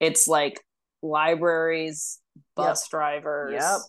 [0.00, 0.60] it's like
[1.02, 2.18] libraries,
[2.54, 2.90] bus Yep.
[2.90, 3.80] drivers, Yep.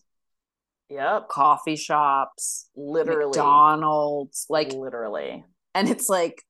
[0.89, 1.27] Yep.
[1.29, 3.27] coffee shops, Literally.
[3.37, 5.45] McDonald's, like, literally.
[5.73, 6.43] and it's like,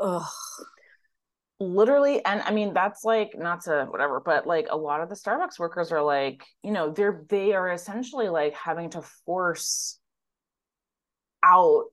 [0.00, 0.22] ugh,
[1.72, 5.14] literally and i mean that's like not to whatever but like a lot of the
[5.14, 9.98] starbucks workers are like you know they're they are essentially like having to force
[11.42, 11.84] out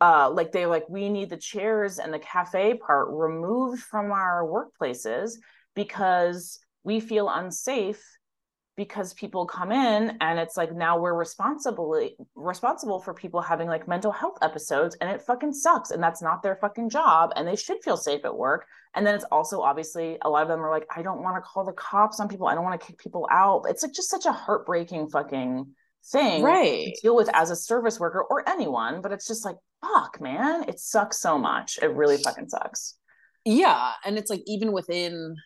[0.00, 4.44] uh like they're like we need the chairs and the cafe part removed from our
[4.44, 5.32] workplaces
[5.74, 8.02] because we feel unsafe
[8.80, 13.86] because people come in and it's like now we're responsibly responsible for people having like
[13.86, 17.56] mental health episodes and it fucking sucks and that's not their fucking job and they
[17.56, 18.64] should feel safe at work.
[18.94, 21.42] And then it's also obviously a lot of them are like i don't want to
[21.42, 22.46] call the cops on people.
[22.46, 23.66] I don't want to kick people out.
[23.68, 25.66] It's like just such a heartbreaking fucking
[26.06, 26.94] thing right.
[26.94, 30.64] to deal with as a service worker or anyone but it's just like fuck man.
[30.68, 31.78] It sucks so much.
[31.82, 32.96] It really fucking sucks.
[33.44, 33.92] Yeah.
[34.04, 35.36] And it's like, even within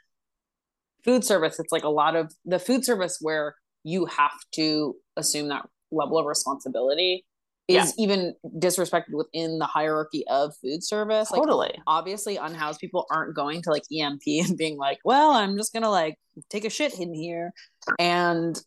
[1.05, 5.49] food service, it's like a lot of the food service where you have to assume
[5.49, 7.25] that level of responsibility
[7.69, 8.05] is Yeah.
[8.05, 11.31] even disrespected within the hierarchy of food service.
[11.31, 15.57] Like, totally obviously, unhoused people aren't going to like EMP and being like, well, I'm
[15.57, 16.17] just gonna like
[16.51, 17.53] take a shit in here.
[17.99, 18.61] And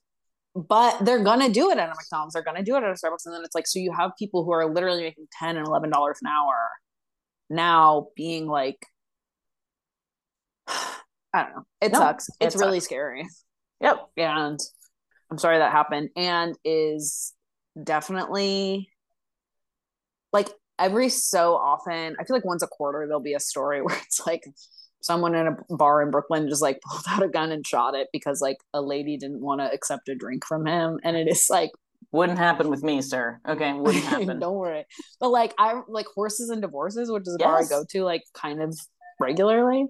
[0.55, 3.25] but they're gonna do it at a McDonald's, they're gonna do it at a Starbucks.
[3.25, 5.91] And then it's like, so you have people who are literally making 10 and 11
[5.91, 6.55] dollars an hour
[7.49, 8.83] now being like
[11.33, 11.63] I don't know.
[11.81, 12.29] It No, sucks.
[12.29, 12.85] it It's really sucks.
[12.85, 13.27] scary.
[13.81, 14.59] yep And
[15.29, 16.09] I'm sorry that happened.
[16.15, 17.33] And is
[17.81, 18.89] definitely
[20.33, 23.95] like every so often, I feel like once a quarter there'll be a story where
[23.97, 24.43] it's like
[25.01, 28.07] someone in a bar in Brooklyn just like pulled out a gun and shot it
[28.11, 30.99] because like a lady didn't want to accept a drink from him.
[31.03, 31.71] And it is like
[32.13, 34.85] wouldn't happen with me sir okay wouldn't happen don't worry.
[35.19, 38.23] But like I like horses and divorces, which is a bar I go to like
[38.33, 38.77] kind of
[39.19, 39.85] regularly.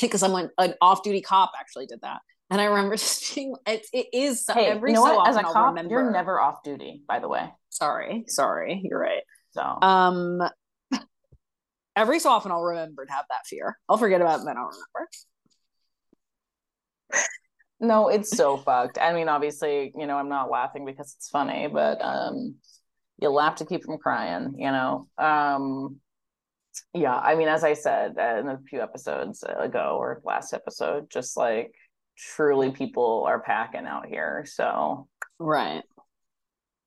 [0.00, 2.20] Because someone an off-duty cop actually did that.
[2.50, 5.28] And I remember just being it, it is so, hey every you know so what
[5.28, 5.90] as a often I'll cop remember.
[5.92, 9.22] you're never off duty by the way sorry, sorry, you're right.
[9.52, 10.40] so Um
[11.96, 13.78] every so often I'll remember to have that fear.
[13.88, 15.08] I'll forget about it, then I'll remember.
[17.80, 21.66] no it's so fucked i mean obviously you know i'm not laughing because it's funny
[21.66, 22.54] but um
[23.20, 25.96] you laugh to keep from crying you know um
[26.92, 31.08] yeah i mean as i said uh, in a few episodes ago or last episode
[31.10, 31.72] just like
[32.16, 35.08] truly people are packing out here so
[35.38, 35.82] Right.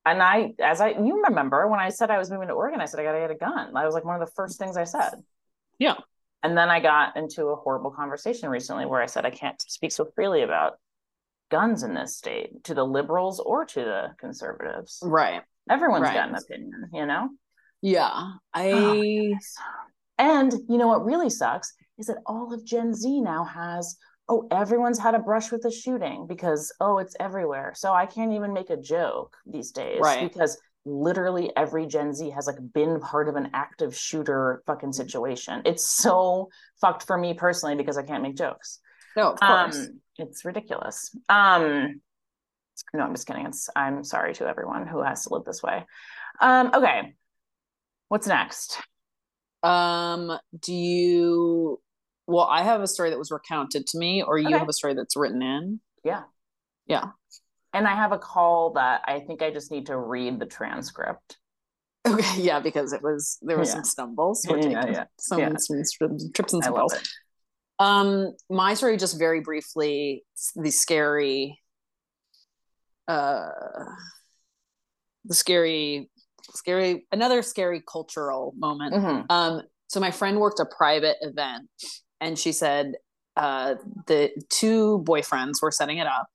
[0.05, 2.85] and i as i you remember when i said i was moving to oregon i
[2.85, 4.83] said i gotta get a gun that was like one of the first things i
[4.83, 5.13] said
[5.79, 5.95] Yeah.
[6.43, 9.91] and then i got into a horrible conversation recently where i said i can't speak
[9.91, 10.73] so freely about
[11.49, 15.41] guns in this state to the liberals or to the conservatives Right.
[15.69, 16.13] everyone's Right.
[16.13, 17.29] got an opinion you know
[17.81, 18.31] Yeah.
[18.53, 19.33] I Oh,
[20.17, 23.97] and you know what really sucks is that all of gen z now has
[24.29, 28.33] oh everyone's had a brush with a shooting because oh it's everywhere so i can't
[28.33, 30.27] even make a joke these days Right.
[30.27, 35.61] because literally every Gen Z has like been part of an active shooter fucking situation.
[35.65, 38.79] It's so fucked for me personally because I can't make jokes.
[39.17, 39.77] No, of course.
[39.77, 41.15] Um, it's ridiculous.
[41.27, 41.99] Um,
[42.93, 43.45] no, I'm just kidding.
[43.45, 45.85] It's I'm sorry to everyone who has to live this way.
[46.39, 47.13] Um, okay.
[48.09, 48.79] What's next?
[49.63, 51.81] Um, do you
[52.27, 54.57] well, I have a story that was recounted to me, or you Okay.
[54.57, 55.79] have a story that's written in.
[56.03, 56.23] Yeah.
[56.85, 57.05] Yeah.
[57.73, 61.37] And I have a call that I think I just need to read the transcript.
[62.05, 63.69] Okay, yeah, because it was there were Yeah.
[63.69, 64.45] some stumbles.
[64.49, 65.49] We're Yeah, yeah, Some, yeah.
[65.57, 66.95] some trips trips and stumbles.
[67.79, 71.61] Um, my story just very briefly, the scary,
[73.07, 73.49] uh,
[75.25, 76.09] the scary,
[76.53, 78.93] scary, another scary cultural moment.
[78.93, 79.25] Mhm.
[79.29, 81.69] Um, so my friend worked a private event,
[82.19, 82.93] and she said
[83.35, 83.75] uh,
[84.07, 86.27] the two boyfriends were setting it up,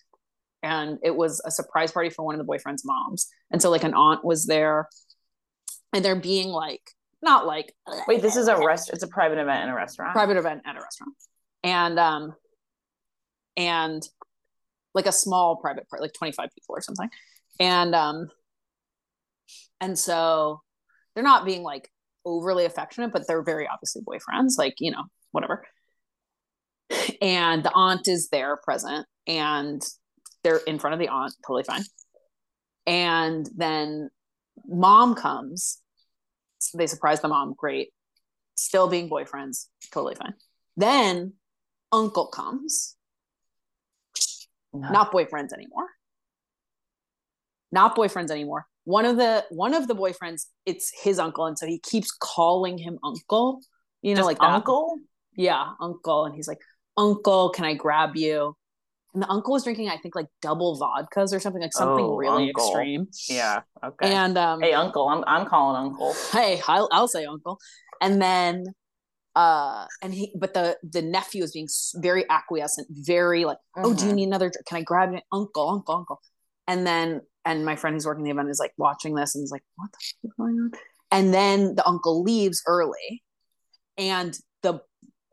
[0.62, 3.82] and it was a surprise party for one of the boyfriend's moms, and so like
[3.84, 4.88] an aunt was there,
[5.92, 6.82] and they're being like
[7.20, 7.74] not like
[8.08, 8.90] Wait, this is a rest.
[8.92, 10.12] It's a private event in a restaurant.
[10.12, 11.14] private event at a restaurant
[11.64, 12.34] and um
[13.56, 14.02] and
[14.94, 17.08] like a small private part like 25 people or something
[17.60, 18.28] and um
[19.82, 20.62] and so
[21.14, 21.90] they're not being like
[22.24, 25.64] overly affectionate but they're very obviously boyfriends like you know whatever.
[27.20, 29.82] And the aunt is there present and
[30.44, 31.82] they're in front of the aunt totally fine.
[32.86, 34.10] And then
[34.66, 35.78] mom comes.
[36.58, 37.88] So they surprise the mom great.
[38.56, 40.34] Still being boyfriends totally fine.
[40.76, 41.32] Then
[41.90, 42.96] uncle comes.
[44.74, 44.90] No.
[44.90, 45.86] not boyfriends anymore.
[47.72, 51.66] Not boyfriends anymore one of the one of the boyfriends it's his uncle and so
[51.66, 53.60] he keeps calling him uncle
[54.02, 54.50] you know Just like that.
[54.54, 54.98] uncle.
[55.36, 56.58] yeah uncle and he's like
[56.96, 58.54] uncle can i grab you
[59.14, 62.16] and the uncle was drinking i think like double vodkas or something like something Oh,
[62.16, 62.64] really uncle.
[62.66, 63.60] extreme Yeah.
[63.84, 64.12] Okay.
[64.12, 65.08] and um hey, uncle.
[65.08, 66.14] I'm I'm calling uncle.
[66.32, 67.58] hey I'll, I'll say uncle
[68.00, 68.64] and then
[69.34, 74.04] uh and he but the the nephew is being very acquiescent very like oh do
[74.06, 74.16] you Mhm.
[74.16, 74.66] need another drink?
[74.66, 76.20] can i grab it uncle uncle uncle
[76.68, 79.50] and then and my friend who's working the event is like watching this and is
[79.50, 80.72] like what the fuck is going on?
[81.10, 83.22] And then the uncle leaves early
[83.98, 84.80] and the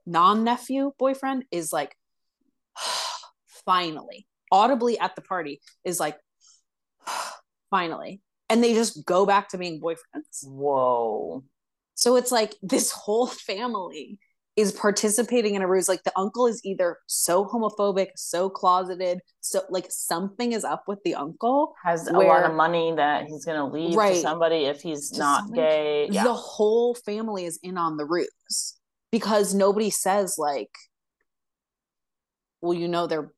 [0.05, 1.95] non-nephew boyfriend is like
[3.65, 6.17] finally audibly at the party is like
[7.69, 8.21] finally.
[8.51, 10.43] And they just go back to being boyfriends.
[10.43, 11.43] Whoa.
[11.93, 14.17] so it's like this whole family
[14.59, 15.87] is participating in a ruse.
[15.87, 20.99] Like the uncle is either so homophobic, so closeted, so like something is up with
[21.03, 21.73] the uncle.
[21.83, 25.61] Has a lot of money that he's gonna leave to somebody if he's not somebody.
[25.61, 26.07] gay.
[26.11, 26.23] Yeah.
[26.23, 28.77] The whole family is in on the ruse
[29.11, 30.71] because nobody says like,
[32.61, 33.31] well, you know, they're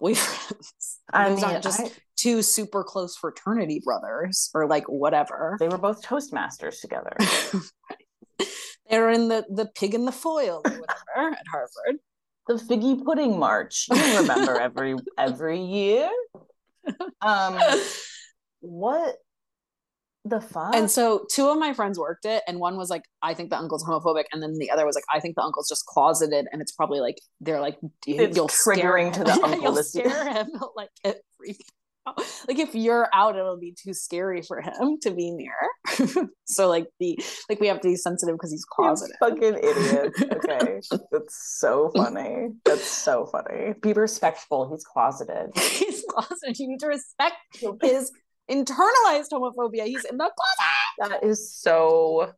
[0.00, 0.96] boyfriends.
[1.12, 5.56] I mean, aren't just I- two super close fraternity brothers or like whatever.
[5.58, 7.16] they were both Toastmasters together.
[8.90, 12.00] They're in the the pig and the foil or whatever at Harvard.
[12.48, 13.86] the figgy pudding march.
[13.92, 16.10] You remember every every year.
[17.22, 17.58] Um,
[18.60, 19.16] what
[20.24, 20.74] the fuck?
[20.74, 23.56] And so two of my friends worked it, and one was like, I think the
[23.58, 26.60] uncle's homophobic, and then the other was like, I think the uncle's just closeted, and
[26.60, 30.32] it's probably like they're like, It's you'll triggering to the uncle you'll to see- scare
[30.32, 30.48] him.
[30.76, 31.14] like out.
[32.48, 35.54] Like if you're out, it'll be too scary for him to be near.
[36.44, 39.16] so like the like we have to be sensitive because he's You closeted.
[39.20, 40.12] fucking idiot.
[40.40, 40.80] Okay.
[41.12, 42.48] That's so funny.
[42.64, 43.74] That's so funny.
[43.82, 44.70] Be respectful.
[44.70, 45.50] He's closeted.
[45.56, 46.58] he's closeted.
[46.58, 47.36] You need to respect
[47.82, 48.10] his
[48.50, 49.84] internalized homophobia.
[49.84, 51.10] He's in the closet.
[51.10, 52.32] That is so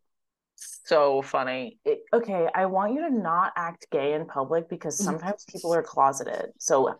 [0.84, 1.78] so funny.
[1.84, 5.04] It- okay, I want you to not act gay in public because mm-hmm.
[5.04, 6.50] sometimes people are closeted.
[6.58, 6.96] So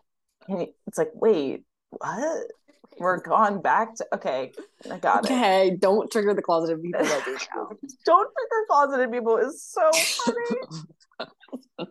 [0.47, 1.65] it's like, wait,
[1.97, 2.47] what?
[2.99, 4.51] We're gone back to okay.
[4.89, 5.31] I got it.
[5.31, 7.69] Okay, don't trigger the closeted people that do now.
[8.05, 11.87] Don't trigger closeted people is so funny.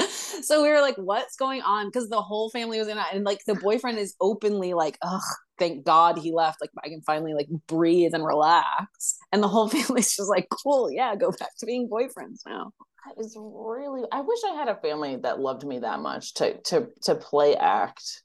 [0.42, 1.88] so we were like, what's going on?
[1.88, 5.20] Because the whole family was in it, and like the boyfriend is openly like, ugh,
[5.58, 6.60] thank God he left.
[6.60, 9.18] Like I can finally like breathe and relax.
[9.32, 12.72] And the whole family's just like, cool, yeah, go back to being boyfriends now.
[13.06, 16.58] That is really I wish I had a family that loved me that much to
[16.62, 18.22] to to play act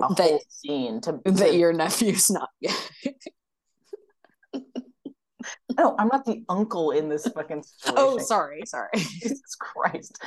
[0.00, 2.50] a That- whole scene to, That your nephew's not
[5.76, 7.94] no, I'm not the uncle in this fucking oh, situation.
[7.96, 8.88] oh, sorry, sorry.
[8.96, 10.20] Jesus Christ.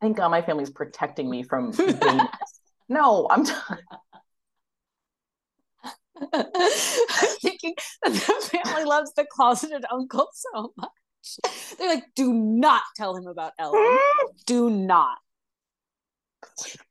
[0.00, 1.72] Thank God my family's protecting me from.
[2.88, 3.44] No, I'm
[6.32, 6.44] I'm
[7.40, 10.90] thinking that the family loves the closeted uncle so much.
[11.78, 13.80] They're like, do not tell him about Ellen.
[13.80, 14.26] Hmm?
[14.46, 15.18] Do not.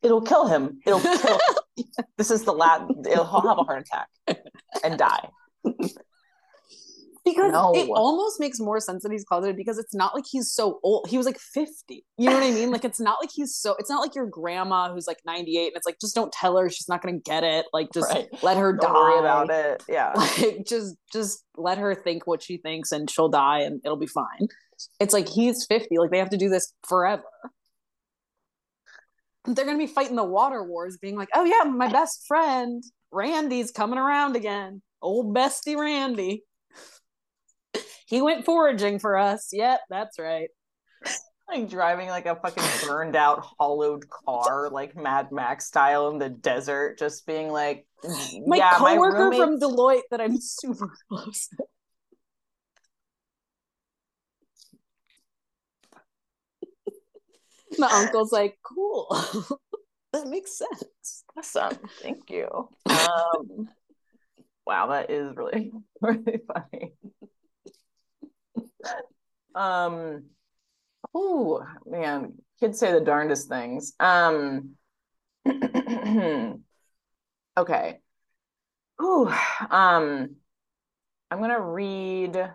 [0.02, 0.80] It'll kill him.
[0.86, 1.38] It'll kill
[2.18, 4.38] This is the last it'll he'll have a heart attack.
[4.84, 5.28] and die.
[7.24, 7.72] because No.
[7.74, 11.06] it almost makes more sense that he's closeted because it's not like he's so old.
[11.08, 12.04] He was like 50.
[12.18, 12.70] You know what I mean?
[12.70, 15.72] Like it's not like he's so it's not like your grandma who's like 98 and
[15.76, 17.64] it's like just don't tell her she's not gonna get it.
[17.72, 18.28] Like just Right.
[18.42, 18.98] let her Don't die.
[18.98, 19.82] worry about it.
[19.88, 20.12] Yeah.
[20.16, 24.06] Like just just let her think what she thinks and she'll die and it'll be
[24.06, 24.48] fine.
[25.00, 27.22] It's like he's 50, like they have to do this forever.
[29.46, 32.82] They're gonna be fighting the water wars, being like, oh yeah, my best friend
[33.12, 34.82] Randy's coming around again.
[35.02, 36.44] Old bestie Randy.
[38.06, 39.48] He went foraging for us.
[39.50, 40.48] Yep, that's right.
[41.48, 46.28] like driving like a fucking burned out hollowed car like mad max style in the
[46.28, 47.86] desert just being like
[48.46, 51.48] My yeah coworker my from Deloitte that I'm super close.
[57.78, 59.06] My uncle's like, cool.
[60.12, 61.24] that makes sense.
[61.36, 61.78] awesome.
[62.02, 62.68] Thank you.
[62.86, 63.68] Um
[64.66, 66.94] wow that is really really funny.
[69.54, 70.24] Um
[71.14, 73.94] oh man kids say the darndest things.
[74.00, 74.76] Um
[77.58, 77.98] okay.
[79.02, 79.28] Ooh,
[79.70, 80.36] um
[81.30, 82.52] i'm gonna read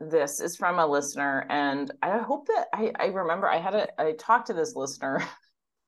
[0.00, 4.00] this is from a listener and i hope that i i remember i had a
[4.00, 5.22] i talked to this listener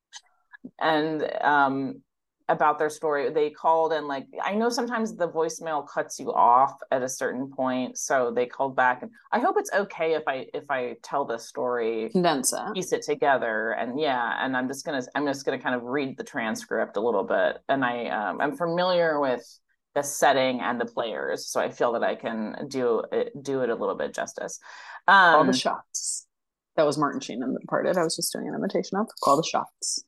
[0.80, 2.02] and um
[2.50, 6.78] about their story they called and like i know sometimes the voicemail cuts you off
[6.90, 10.46] at a certain point so they called back and i hope it's okay if i
[10.54, 12.74] if i tell this story Condense it.
[12.74, 16.16] piece it together and yeah and i'm just gonna i'm just gonna kind of read
[16.16, 19.44] the transcript a little bit and i um, i'm familiar with
[19.94, 23.70] the setting and the players so i feel that i can do it do it
[23.70, 24.58] a little bit justice
[25.08, 26.26] um Call the shots.
[26.76, 27.96] That was Martin Sheen in the departed.
[27.96, 30.04] I was just doing an imitation of call the shots.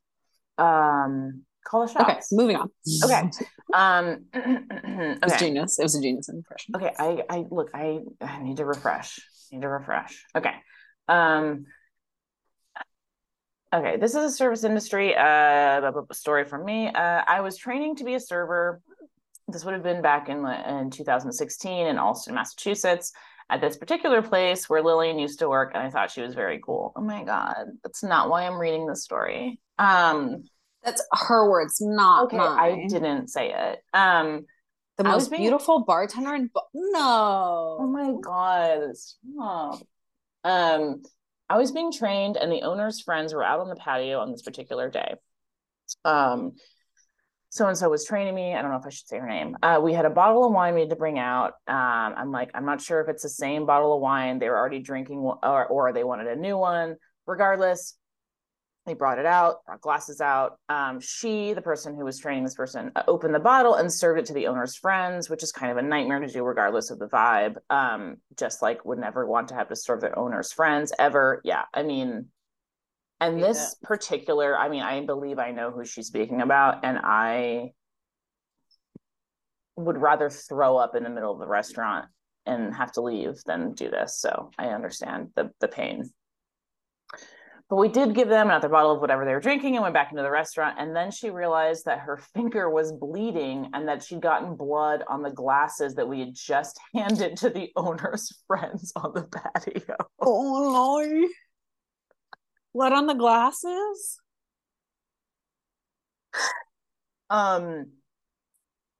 [0.58, 2.02] um call the shots.
[2.02, 2.70] Okay, moving on.
[3.04, 3.22] Okay.
[3.74, 5.14] um okay.
[5.14, 5.78] It was genius.
[5.78, 6.74] It was a genius impression.
[6.76, 9.18] okay i i look i i need to refresh
[9.50, 10.54] I need to refresh okay
[11.08, 11.64] um
[13.74, 18.04] okay this is a service industry uh story from me uh i was training to
[18.04, 18.80] be a server
[19.52, 23.12] this would have been back in in 2016 in Allston, Massachusetts,
[23.50, 26.60] at this particular place where Lillian used to work, and I thought she was very
[26.64, 26.92] cool.
[26.96, 29.60] Oh my god, that's not why I'm reading this story.
[29.78, 30.44] Um,
[30.84, 32.58] That's her words, not okay, mine.
[32.58, 33.80] I didn't say it.
[33.92, 34.46] Um,
[34.98, 37.76] The most being- beautiful bartender in Bo- no.
[37.80, 39.80] Oh my god, stop.
[40.44, 41.02] Um,
[41.48, 44.42] I was being trained, and the owner's friends were out on the patio on this
[44.42, 45.14] particular day.
[46.04, 46.52] Um,
[47.50, 48.54] so and so was training me.
[48.54, 49.56] I don't know if I should say her name.
[49.62, 51.54] Uh, we had a bottle of wine we had to bring out.
[51.66, 54.56] Um, I'm like, I'm not sure if it's the same bottle of wine they were
[54.56, 56.96] already drinking, or or they wanted a new one.
[57.26, 57.96] Regardless,
[58.86, 60.58] they brought it out, brought glasses out.
[60.68, 64.20] Um, she, the person who was training this person, uh, opened the bottle and served
[64.20, 67.00] it to the owner's friends, which is kind of a nightmare to do, regardless of
[67.00, 67.56] the vibe.
[67.68, 71.40] Um, just like would never want to have to serve their owner's friends ever.
[71.44, 72.26] Yeah, I mean,
[73.20, 77.72] and this particular, I mean, I believe I know who she's speaking about, and I
[79.76, 82.06] would rather throw up in the middle of the restaurant
[82.46, 84.18] and have to leave than do this.
[84.18, 86.10] So I understand the the pain.
[87.68, 90.10] But we did give them another bottle of whatever they were drinking and went back
[90.10, 90.76] into the restaurant.
[90.80, 95.22] And then she realized that her finger was bleeding and that she'd gotten blood on
[95.22, 99.96] the glasses that we had just handed to the owner's friends on the patio.
[100.20, 101.28] Oh no.
[102.72, 104.20] What on the glasses?
[107.28, 107.92] Um,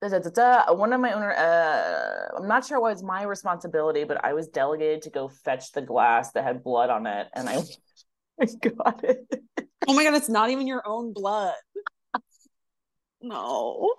[0.01, 0.73] da, da, da, da.
[0.73, 4.49] one of my owner, uh, I'm not sure why it's my responsibility, but I was
[4.49, 7.57] delegated to go fetch the glass that had blood on it, and I,
[8.41, 9.27] I got it.
[9.89, 11.55] Oh my god, it's not even your own blood.
[13.23, 13.95] No.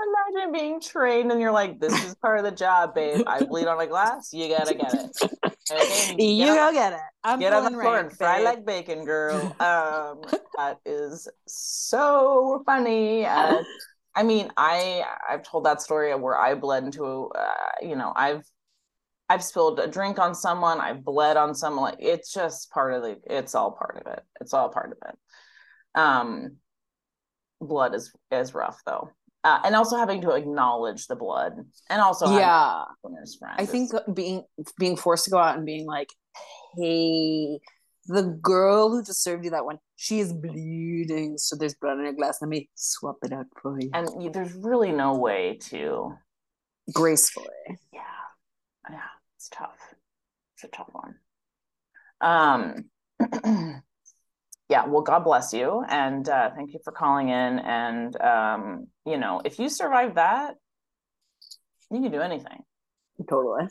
[0.00, 3.22] Imagine being trained and you're like, this is part of the job, babe.
[3.26, 4.32] I bleed on a glass.
[4.32, 5.16] You gotta get it.
[5.70, 7.00] Okay, You get go on, get it.
[7.22, 8.44] I'm get on the floor rank, and fry babe.
[8.44, 9.54] like bacon, girl.
[9.60, 10.22] Um,
[10.56, 13.24] that is so funny.
[13.24, 13.64] And
[14.14, 18.42] I mean, I I've told that story where I bled into, uh, you know, I've
[19.28, 20.80] I've spilled a drink on someone.
[20.80, 21.84] I've bled on someone.
[21.92, 23.18] Like it's just part of the.
[23.24, 24.22] It's all part of it.
[24.40, 25.18] It's all part of it.
[26.00, 26.56] Um,
[27.60, 29.10] blood is is rough though,
[29.44, 31.52] uh, and also having to acknowledge the blood,
[31.90, 32.84] and also yeah.
[33.56, 34.42] I think being
[34.78, 36.08] being forced to go out and being like,
[36.76, 37.60] hey,
[38.06, 42.06] the girl who just served you that one, she is bleeding, so there's blood in
[42.06, 42.38] her glass.
[42.40, 43.90] Let me swap it out for you.
[43.92, 46.14] and there's really no way to.
[46.92, 47.46] gracefully.
[47.92, 48.00] Yeah,
[48.90, 48.98] yeah,
[49.36, 49.78] it's tough.
[50.54, 51.14] It's a tough one.
[52.20, 52.84] Um,
[54.68, 55.84] yeah, well, God bless you.
[55.88, 57.58] And uh, thank you for calling in.
[57.58, 60.54] And, um, you know, if you survive that,
[61.90, 62.62] you can do anything.
[63.28, 63.68] Totally.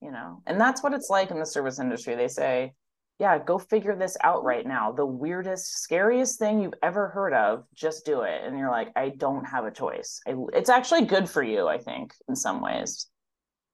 [0.00, 2.14] You know, and that's what it's like in the service industry.
[2.14, 2.74] They say,
[3.18, 4.92] yeah, go figure this out right now.
[4.92, 8.42] The weirdest, scariest thing you've ever heard of, just do it.
[8.44, 10.20] And you're like, I don't have a choice.
[10.28, 13.08] I, it's actually good for you, I think, in some ways.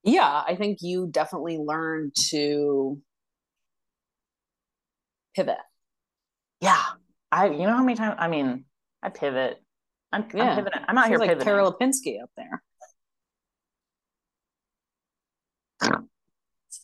[0.02, 2.98] Yeah, I think you definitely learn to
[5.36, 5.58] pivot.
[6.64, 6.82] Yeah.
[7.30, 8.64] I, you know how many times, I mean,
[9.02, 9.58] I pivot.
[10.12, 10.44] I'm, yeah.
[10.44, 10.80] I'm pivoting.
[10.88, 11.46] I'm out Sounds here like pivoting.
[11.46, 12.62] Tara Lipinski up there.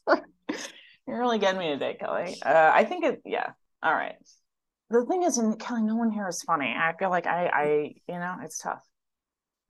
[1.08, 2.36] You're really getting me today, Kelly.
[2.44, 3.52] Uh, I think it, yeah.
[3.82, 4.16] All right.
[4.90, 6.74] The thing is, and Kelly, no one here is funny.
[6.76, 8.82] I feel like I, I, you know, it's tough.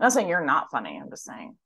[0.01, 0.99] I'm not saying you're not funny.
[1.01, 1.57] I'm just saying.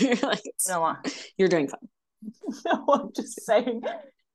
[0.00, 0.96] you're, like, no,
[1.36, 1.80] you're doing fun.
[2.64, 3.82] no, I'm just saying.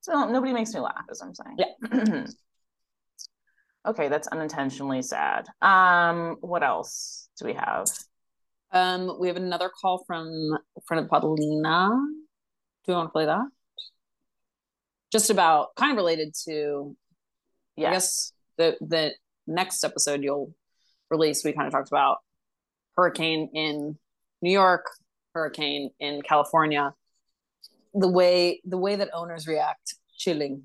[0.02, 1.58] So nobody makes me laugh, as I'm saying.
[1.58, 2.26] Yeah.
[3.88, 5.48] okay, that's unintentionally sad.
[5.62, 7.88] Um, what else do we have?
[8.72, 10.28] Um, we have another call from
[10.78, 11.90] a friend of Paulina.
[12.86, 13.46] Do you want to play that?
[15.12, 16.96] Just about kind of related to,
[17.78, 17.88] yes.
[17.88, 19.14] I guess the the
[19.48, 20.54] next episode you'll
[21.10, 21.44] release.
[21.46, 22.18] We kind of talked about
[22.98, 23.98] hurricane in
[24.42, 24.86] New York,
[25.34, 26.94] hurricane in California.
[27.94, 30.64] The way the way that owners react, chilling,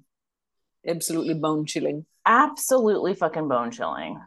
[0.86, 4.20] absolutely bone chilling, absolutely fucking bone chilling.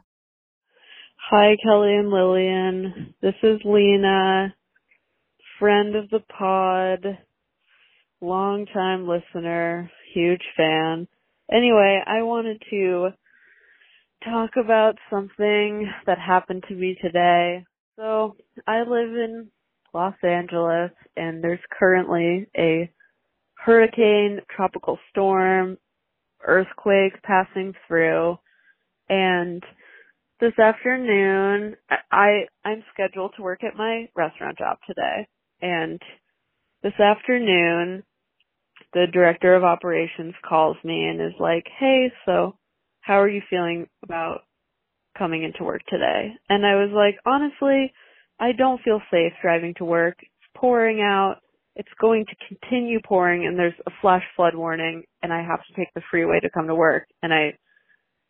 [1.29, 3.15] Hi, Kelly and Lillian.
[3.21, 4.53] This is Lena,
[5.59, 7.17] friend of the pod,
[8.21, 11.07] long time listener, huge fan.
[11.51, 13.09] Anyway, I wanted to
[14.23, 17.65] talk about something that happened to me today.
[17.95, 18.35] So,
[18.67, 19.47] I live in
[19.93, 22.91] Los Angeles and there's currently a
[23.55, 25.77] hurricane, tropical storm,
[26.45, 28.37] earthquake passing through
[29.09, 29.63] and
[30.39, 31.75] this afternoon
[32.11, 35.27] I I'm scheduled to work at my restaurant job today
[35.61, 36.01] and
[36.83, 38.03] this afternoon
[38.93, 42.57] the director of operations calls me and is like, "Hey, so
[43.01, 44.43] how are you feeling about
[45.17, 47.93] coming into work today?" And I was like, "Honestly,
[48.39, 50.17] I don't feel safe driving to work.
[50.21, 51.41] It's pouring out.
[51.75, 55.73] It's going to continue pouring and there's a flash flood warning and I have to
[55.75, 57.57] take the freeway to come to work and I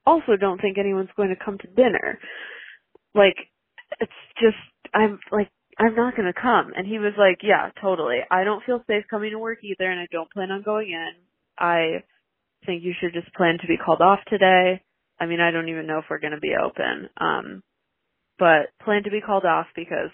[0.05, 2.19] also don't think anyone's going to come to dinner.
[3.13, 3.35] Like,
[3.99, 4.57] it's just,
[4.93, 6.71] I'm like, I'm not going to come.
[6.75, 8.19] And he was like, yeah, totally.
[8.29, 11.11] I don't feel safe coming to work either and I don't plan on going in.
[11.57, 12.03] I
[12.65, 14.81] think you should just plan to be called off today.
[15.19, 17.09] I mean, I don't even know if we're going to be open.
[17.19, 17.63] Um,
[18.37, 20.11] but plan to be called off because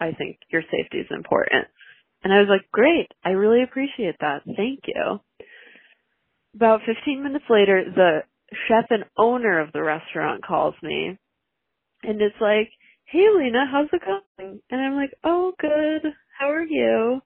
[0.00, 1.66] I think your safety is important.
[2.26, 3.06] And I was like, great.
[3.24, 4.42] I really appreciate that.
[4.44, 5.20] Thank you.
[6.56, 8.24] About 15 minutes later, the
[8.66, 11.16] chef and owner of the restaurant calls me
[12.02, 12.68] and it's like,
[13.04, 14.60] Hey Lena, how's it going?
[14.68, 16.12] And I'm like, Oh, good.
[16.36, 17.20] How are you?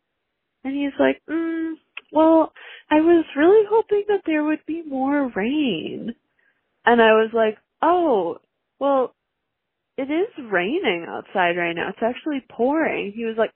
[0.65, 1.77] And he's like, mm,
[2.13, 2.53] well,
[2.91, 6.15] I was really hoping that there would be more rain.
[6.85, 8.37] And I was like, oh,
[8.79, 9.15] well,
[9.97, 11.89] it is raining outside right now.
[11.89, 13.13] It's actually pouring.
[13.17, 13.53] He was like,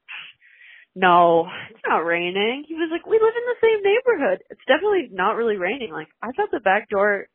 [0.95, 2.65] no, it's not raining.
[2.69, 4.43] He was like, we live in the same neighborhood.
[4.51, 5.93] It's definitely not really raining.
[5.93, 7.27] Like, I've got the back door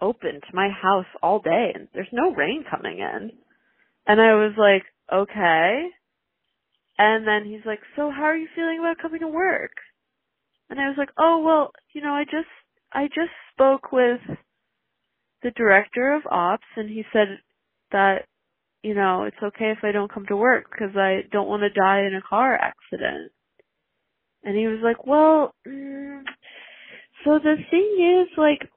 [0.00, 3.32] open to my house all day and there's no rain coming in.
[4.06, 5.88] And I was like, okay.
[6.98, 9.72] And then he's like, so how are you feeling about coming to work?
[10.70, 12.48] And I was like, oh, well, you know, I just,
[12.92, 14.20] I just spoke with
[15.42, 17.38] the director of ops and he said
[17.92, 18.24] that,
[18.82, 21.70] you know, it's okay if I don't come to work because I don't want to
[21.70, 23.32] die in a car accident.
[24.44, 26.22] And he was like, well, mm,
[27.24, 28.68] so the thing is, like,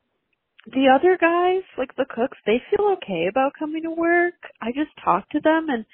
[0.68, 4.34] the other guys, like the cooks, they feel okay about coming to work.
[4.62, 5.86] I just talked to them and,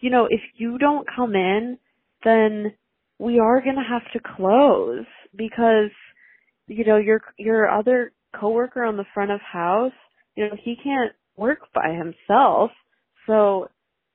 [0.00, 1.78] you know, if you don't come in,
[2.24, 2.74] then
[3.18, 5.06] we are going to have to close
[5.36, 5.90] because,
[6.66, 9.92] you know, your, your other coworker on the front of house,
[10.34, 12.70] you know, he can't work by himself.
[13.28, 13.68] So,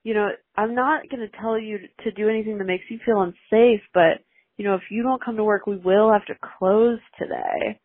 [0.04, 3.22] you know, I'm not going to tell you to do anything that makes you feel
[3.22, 4.20] unsafe, but,
[4.58, 7.80] you know, if you don't come to work, we will have to close today.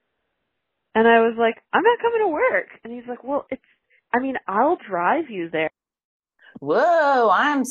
[0.94, 2.68] And I was like, I'm not coming to work.
[2.82, 3.62] And he's like, well, it's,
[4.12, 5.70] I mean, I'll drive you there.
[6.60, 7.62] Whoa, I'm,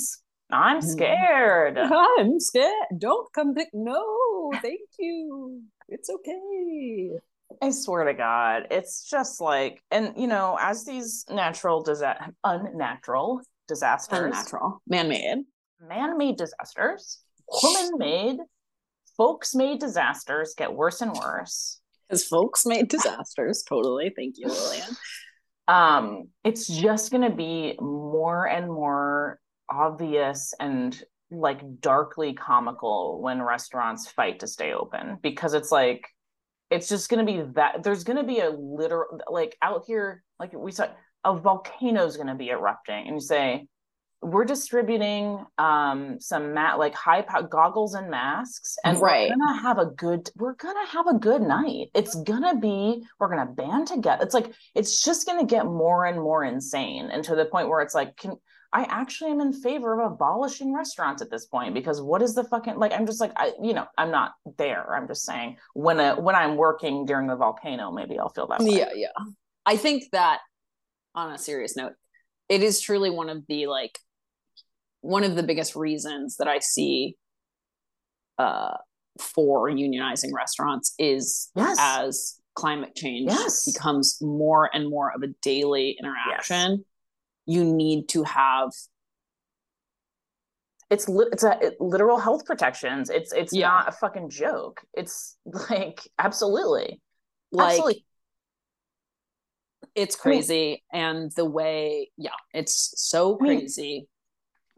[0.50, 0.88] I'm mm-hmm.
[0.88, 1.78] scared.
[2.20, 2.88] I'm scared.
[2.98, 3.70] Don't come pick.
[3.74, 5.64] No, thank you.
[5.90, 7.20] It's okay.
[7.62, 13.42] I swear to God, it's just like, and you know, as these natural disaster, unnatural
[13.68, 15.44] disasters, unnatural, man-made,
[15.82, 17.20] man-made disasters,
[17.64, 18.38] woman-made,
[19.16, 21.80] folks-made disasters get worse and worse
[22.10, 23.64] as folks made disasters.
[23.68, 24.12] Totally.
[24.16, 24.96] Thank you, Lillian.
[25.68, 29.40] um it's just going to be more and more
[29.70, 36.08] obvious and like darkly comical when restaurants fight to stay open because it's like
[36.70, 40.24] it's just going to be that there's going to be a literal like out here
[40.40, 40.88] like we saw
[41.24, 43.68] a volcano is going to be erupting and you say
[44.22, 49.30] we're distributing um some mat like high pow- goggles and masks and Right.
[49.30, 53.30] we're gonna have a good we're gonna have a good night it's gonna be we're
[53.30, 57.36] gonna band together it's like it's just gonna get more and more insane and to
[57.36, 58.36] the point where it's like can
[58.74, 62.44] i actually am in favor of abolishing restaurants at this point because what is the
[62.44, 66.00] fucking like i'm just like i you know i'm not there i'm just saying when
[66.00, 69.08] a when i'm working during the volcano maybe i'll feel that way Yeah, yeah.
[69.66, 70.40] I think that
[71.14, 71.92] on a serious note,
[72.48, 74.00] it is truly one of the like
[75.02, 77.18] one of the biggest reasons that I see
[78.38, 78.78] uh
[79.20, 81.78] for unionizing restaurants is Yes.
[81.82, 83.66] as climate change Yes.
[83.72, 86.86] becomes more and more of a daily interaction.
[87.48, 88.70] You need to have
[90.90, 93.10] it's li- it's a it, literal health protections.
[93.10, 93.68] It's it's Yeah.
[93.70, 94.82] not a fucking joke.
[94.94, 95.38] It's
[95.70, 97.02] like absolutely,
[97.52, 98.06] like absolutely.
[99.96, 104.08] it's I mean- crazy and the way yeah, it's so I mean, crazy.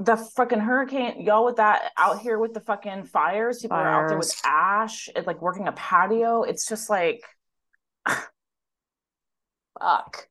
[0.01, 3.59] The fucking hurricane, y'all with that out here with the fucking fires.
[3.59, 5.09] People are out there with ash.
[5.13, 6.43] It's like working a patio.
[6.43, 7.21] It's just like,
[9.79, 10.27] fuck.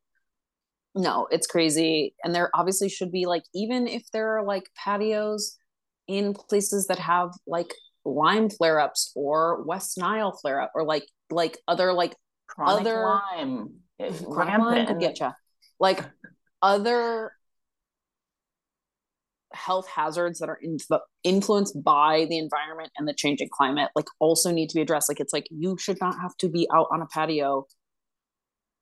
[0.98, 5.56] No it's crazy and there obviously should be like even if there are like patios
[6.08, 7.72] in places that have like
[8.04, 12.14] lyme flare-ups or west nile flare-up or like like other like
[12.48, 13.68] Chronic Other- Lyme,
[13.98, 15.00] It's chronic Lyme could rampant.
[15.00, 15.32] get ya.
[15.78, 16.02] like
[16.62, 17.32] other
[19.52, 20.86] health hazards that are inf-
[21.24, 25.20] influenced by the environment and the changing climate like also need to be addressed like
[25.20, 27.66] it's like you should not have to be out on a patio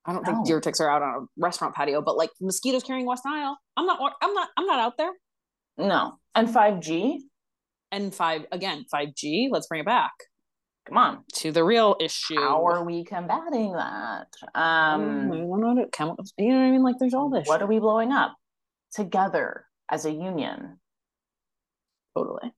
[0.07, 0.33] I don't No.
[0.35, 3.59] think deer ticks are out on a restaurant patio, but like mosquitoes carrying West Nile,
[3.77, 4.01] I'm not.
[4.23, 4.49] I'm not.
[4.57, 5.13] I'm not out there.
[5.79, 7.27] No, and five G.
[7.93, 9.49] And five again, five G.
[9.51, 10.13] Let's bring it back
[10.87, 12.37] Come on, to the real issue.
[12.41, 14.29] how are we combating that?
[14.55, 16.33] Um, we want to chemicals.
[16.39, 16.83] You know what I mean?
[16.83, 17.47] Like there's all this.
[17.49, 17.63] what shit.
[17.63, 18.35] are we blowing up
[18.93, 20.79] together as a union?
[22.17, 22.53] totally?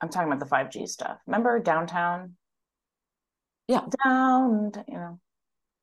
[0.00, 1.18] I'm talking about the 5G stuff.
[1.26, 2.36] Remember downtown?
[3.66, 3.82] Yeah.
[4.04, 5.20] Down, you know.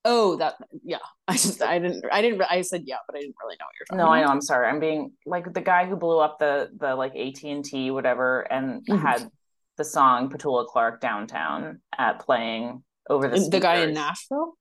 [0.07, 0.99] Oh, that yeah.
[1.27, 3.73] I just I didn't I didn't I said yeah, but I didn't really know what
[3.79, 4.27] you're talking No, I know.
[4.27, 4.67] I'm sorry.
[4.67, 9.01] I'm being like the guy who blew up the the like AT&T whatever and Mhm.
[9.01, 9.29] had
[9.77, 13.93] the song Petula Clark downtown at playing over the The, guy in.
[13.93, 14.53] Nashville.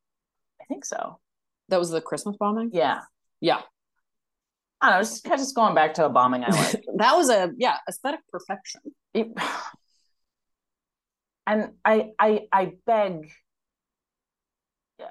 [0.61, 1.19] I think so.
[1.69, 2.71] That was the Christmas bombing.
[2.73, 3.01] Yeah.
[3.41, 3.61] Yeah,
[4.81, 6.85] I don't know, just just going back to a bombing I like.
[6.97, 8.81] that was a yeah aesthetic perfection.
[9.13, 9.37] It-
[11.47, 13.31] and I I I beg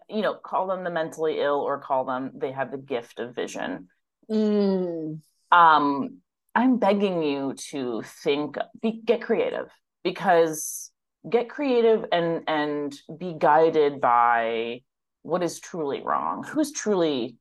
[0.09, 3.35] you know, call them the mentally ill or call them they have the gift of
[3.35, 3.87] vision.
[4.31, 5.19] Mm.
[5.51, 6.17] um
[6.55, 9.69] i'm begging you to think be, get creative
[10.01, 10.91] because
[11.29, 14.81] get creative and and be guided by
[15.21, 16.43] what is truly wrong.
[16.43, 17.37] Who's truly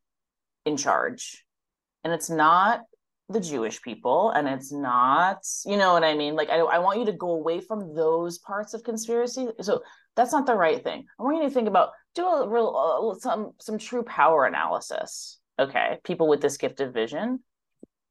[0.65, 1.45] in charge?
[2.05, 2.83] And it's not
[3.29, 6.35] the jewish people and it's not you know what i mean?
[6.35, 9.49] Like i, I want you to go away from those parts of conspiracy.
[9.61, 9.83] So
[10.17, 11.07] that's not the right thing.
[11.19, 15.39] I want you to think about do a real uh, some some true power analysis.
[15.59, 17.41] Okay people with this gift of vision.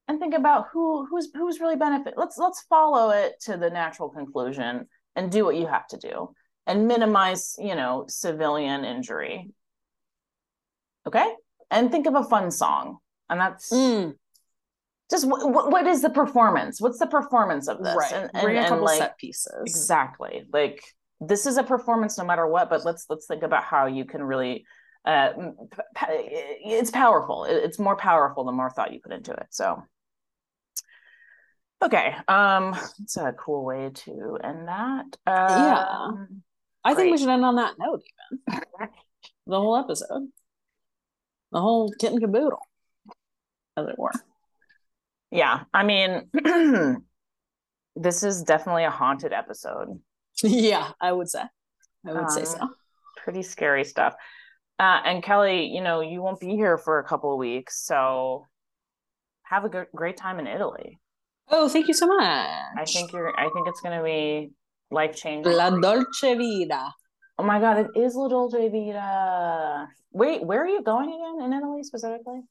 [0.07, 4.09] And think about who who's who's really benefit let's let's follow it to the natural
[4.09, 6.33] conclusion and do what you have to do
[6.67, 9.51] and minimize you know civilian injury.
[11.07, 11.27] Okay?
[11.69, 12.97] And think of a fun song.
[13.29, 14.15] And that's Mm.
[15.09, 16.81] just what, what is the performance?
[16.81, 17.95] What's the performance of this?
[17.95, 18.11] Right.
[18.13, 19.53] and, and, and, like set pieces.
[19.65, 20.45] exactly.
[20.51, 20.83] Like
[21.21, 24.21] this is a performance no matter what but let's let's think about how you can
[24.23, 24.65] really
[25.05, 25.29] uh
[26.07, 27.45] it's powerful.
[27.45, 29.47] It's more powerful the more thought you put into it.
[29.51, 29.83] So
[31.83, 35.05] okay um it's a cool way to end that.
[35.27, 35.79] Yeah.
[35.79, 36.43] um,
[36.83, 38.01] I think we should end on that note,
[38.49, 38.89] even.
[39.47, 40.27] The whole episode,
[41.51, 42.61] the whole kit and caboodle,
[43.77, 44.11] as it were.
[45.31, 46.29] yeah i mean
[47.95, 49.99] this is definitely a haunted episode
[50.43, 51.43] yeah, I would say.
[52.07, 52.69] I would say Um, so.
[53.17, 54.15] pretty scary stuff.
[54.79, 58.47] Uh, and Kelly, you know, you won't be here for a couple of weeks, so
[59.43, 60.99] have a good, great time in Italy.
[61.49, 62.19] Oh, thank you so much.
[62.23, 63.37] I think you're.
[63.37, 64.51] I think it's going to be
[64.89, 65.51] life changing.
[65.53, 66.91] La Dolce Vita.
[67.37, 69.87] Oh my God, it is La Dolce Vita.
[70.13, 72.41] Wait, where are you going again in Italy specifically?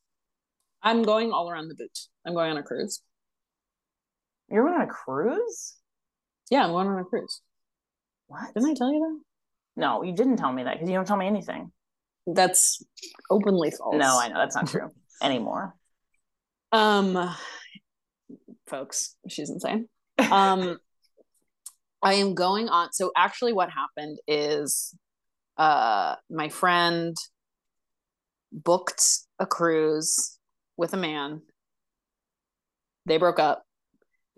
[0.83, 1.99] I'm going all around the boot.
[2.27, 3.03] I'm going on a cruise.
[4.51, 5.77] You're going on a cruise?
[6.51, 7.41] Yeah, I'm going on a cruise.
[8.31, 8.55] What?
[8.55, 9.83] Didn't I tell you that?
[9.83, 11.73] No, you didn't tell me that because you don't tell me anything.
[12.29, 12.81] that's
[13.29, 13.97] openly false.
[13.97, 14.89] No, I know that's not true
[15.23, 15.75] anymore.
[16.71, 17.35] Um,
[18.69, 19.89] folks, she's insane.
[20.31, 20.79] Um,
[22.05, 22.93] I am going on.
[22.93, 24.95] So actually, what happened is,
[25.57, 27.17] uh, my friend
[28.53, 29.03] booked
[29.41, 30.39] a cruise
[30.77, 31.43] with a man.
[33.07, 33.65] They broke up.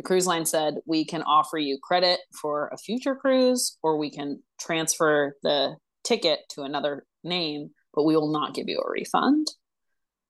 [0.03, 4.11] The cruise line said, We can offer you credit for a future cruise, or we
[4.11, 9.47] can transfer the ticket to another name, but we will not give you a refund.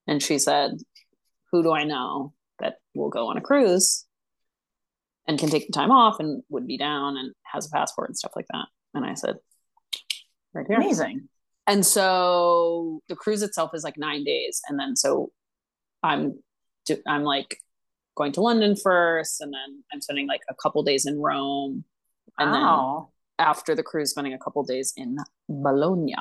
[0.07, 0.73] And she said,
[1.51, 4.05] Who do I know that will go on a cruise
[5.27, 8.17] and can take the time off and would be down and has a passport and
[8.17, 8.67] stuff like that?
[8.93, 9.37] And I said,
[10.53, 10.77] Right here.
[10.77, 11.29] Amazing.
[11.65, 14.61] And so the cruise itself is like nine days.
[14.69, 15.31] And then so
[16.03, 16.37] I'm
[17.07, 17.57] I'm like
[18.15, 21.83] going to London first, and then I'm spending like a couple days in Rome,
[22.37, 23.09] and wow.
[23.37, 25.17] then after the cruise, spending a couple days in
[25.49, 26.15] Bologna,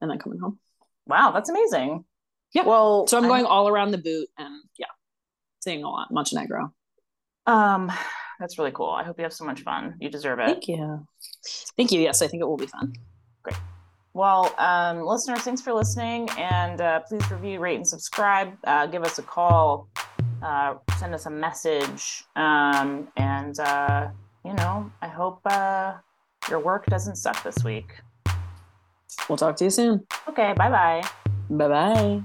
[0.00, 0.58] and then coming home.
[1.06, 2.04] Wow, that's amazing.
[2.52, 2.64] Yeah.
[2.64, 4.86] Well, So I'm going all around the boot, and yeah,
[5.60, 6.72] seeing a lot Montenegro.
[7.46, 7.90] Um,
[8.38, 8.90] that's really cool.
[8.90, 9.94] I hope you have so much fun.
[10.00, 10.46] You deserve it.
[10.46, 11.06] Thank you.
[11.76, 12.00] Thank you.
[12.00, 12.92] Yes, I think it will be fun.
[13.42, 13.56] Great.
[14.14, 18.52] Well, um, listeners, thanks for listening, and uh, please review, rate, and subscribe.
[18.64, 19.88] Uh, give us a call,
[20.42, 24.08] uh, send us a message, um, and uh,
[24.44, 25.94] you know, I hope uh,
[26.50, 27.94] your work doesn't suck this week.
[29.28, 30.06] We'll talk to you soon.
[30.28, 31.02] Okay, bye bye.
[31.50, 32.22] Bye bye.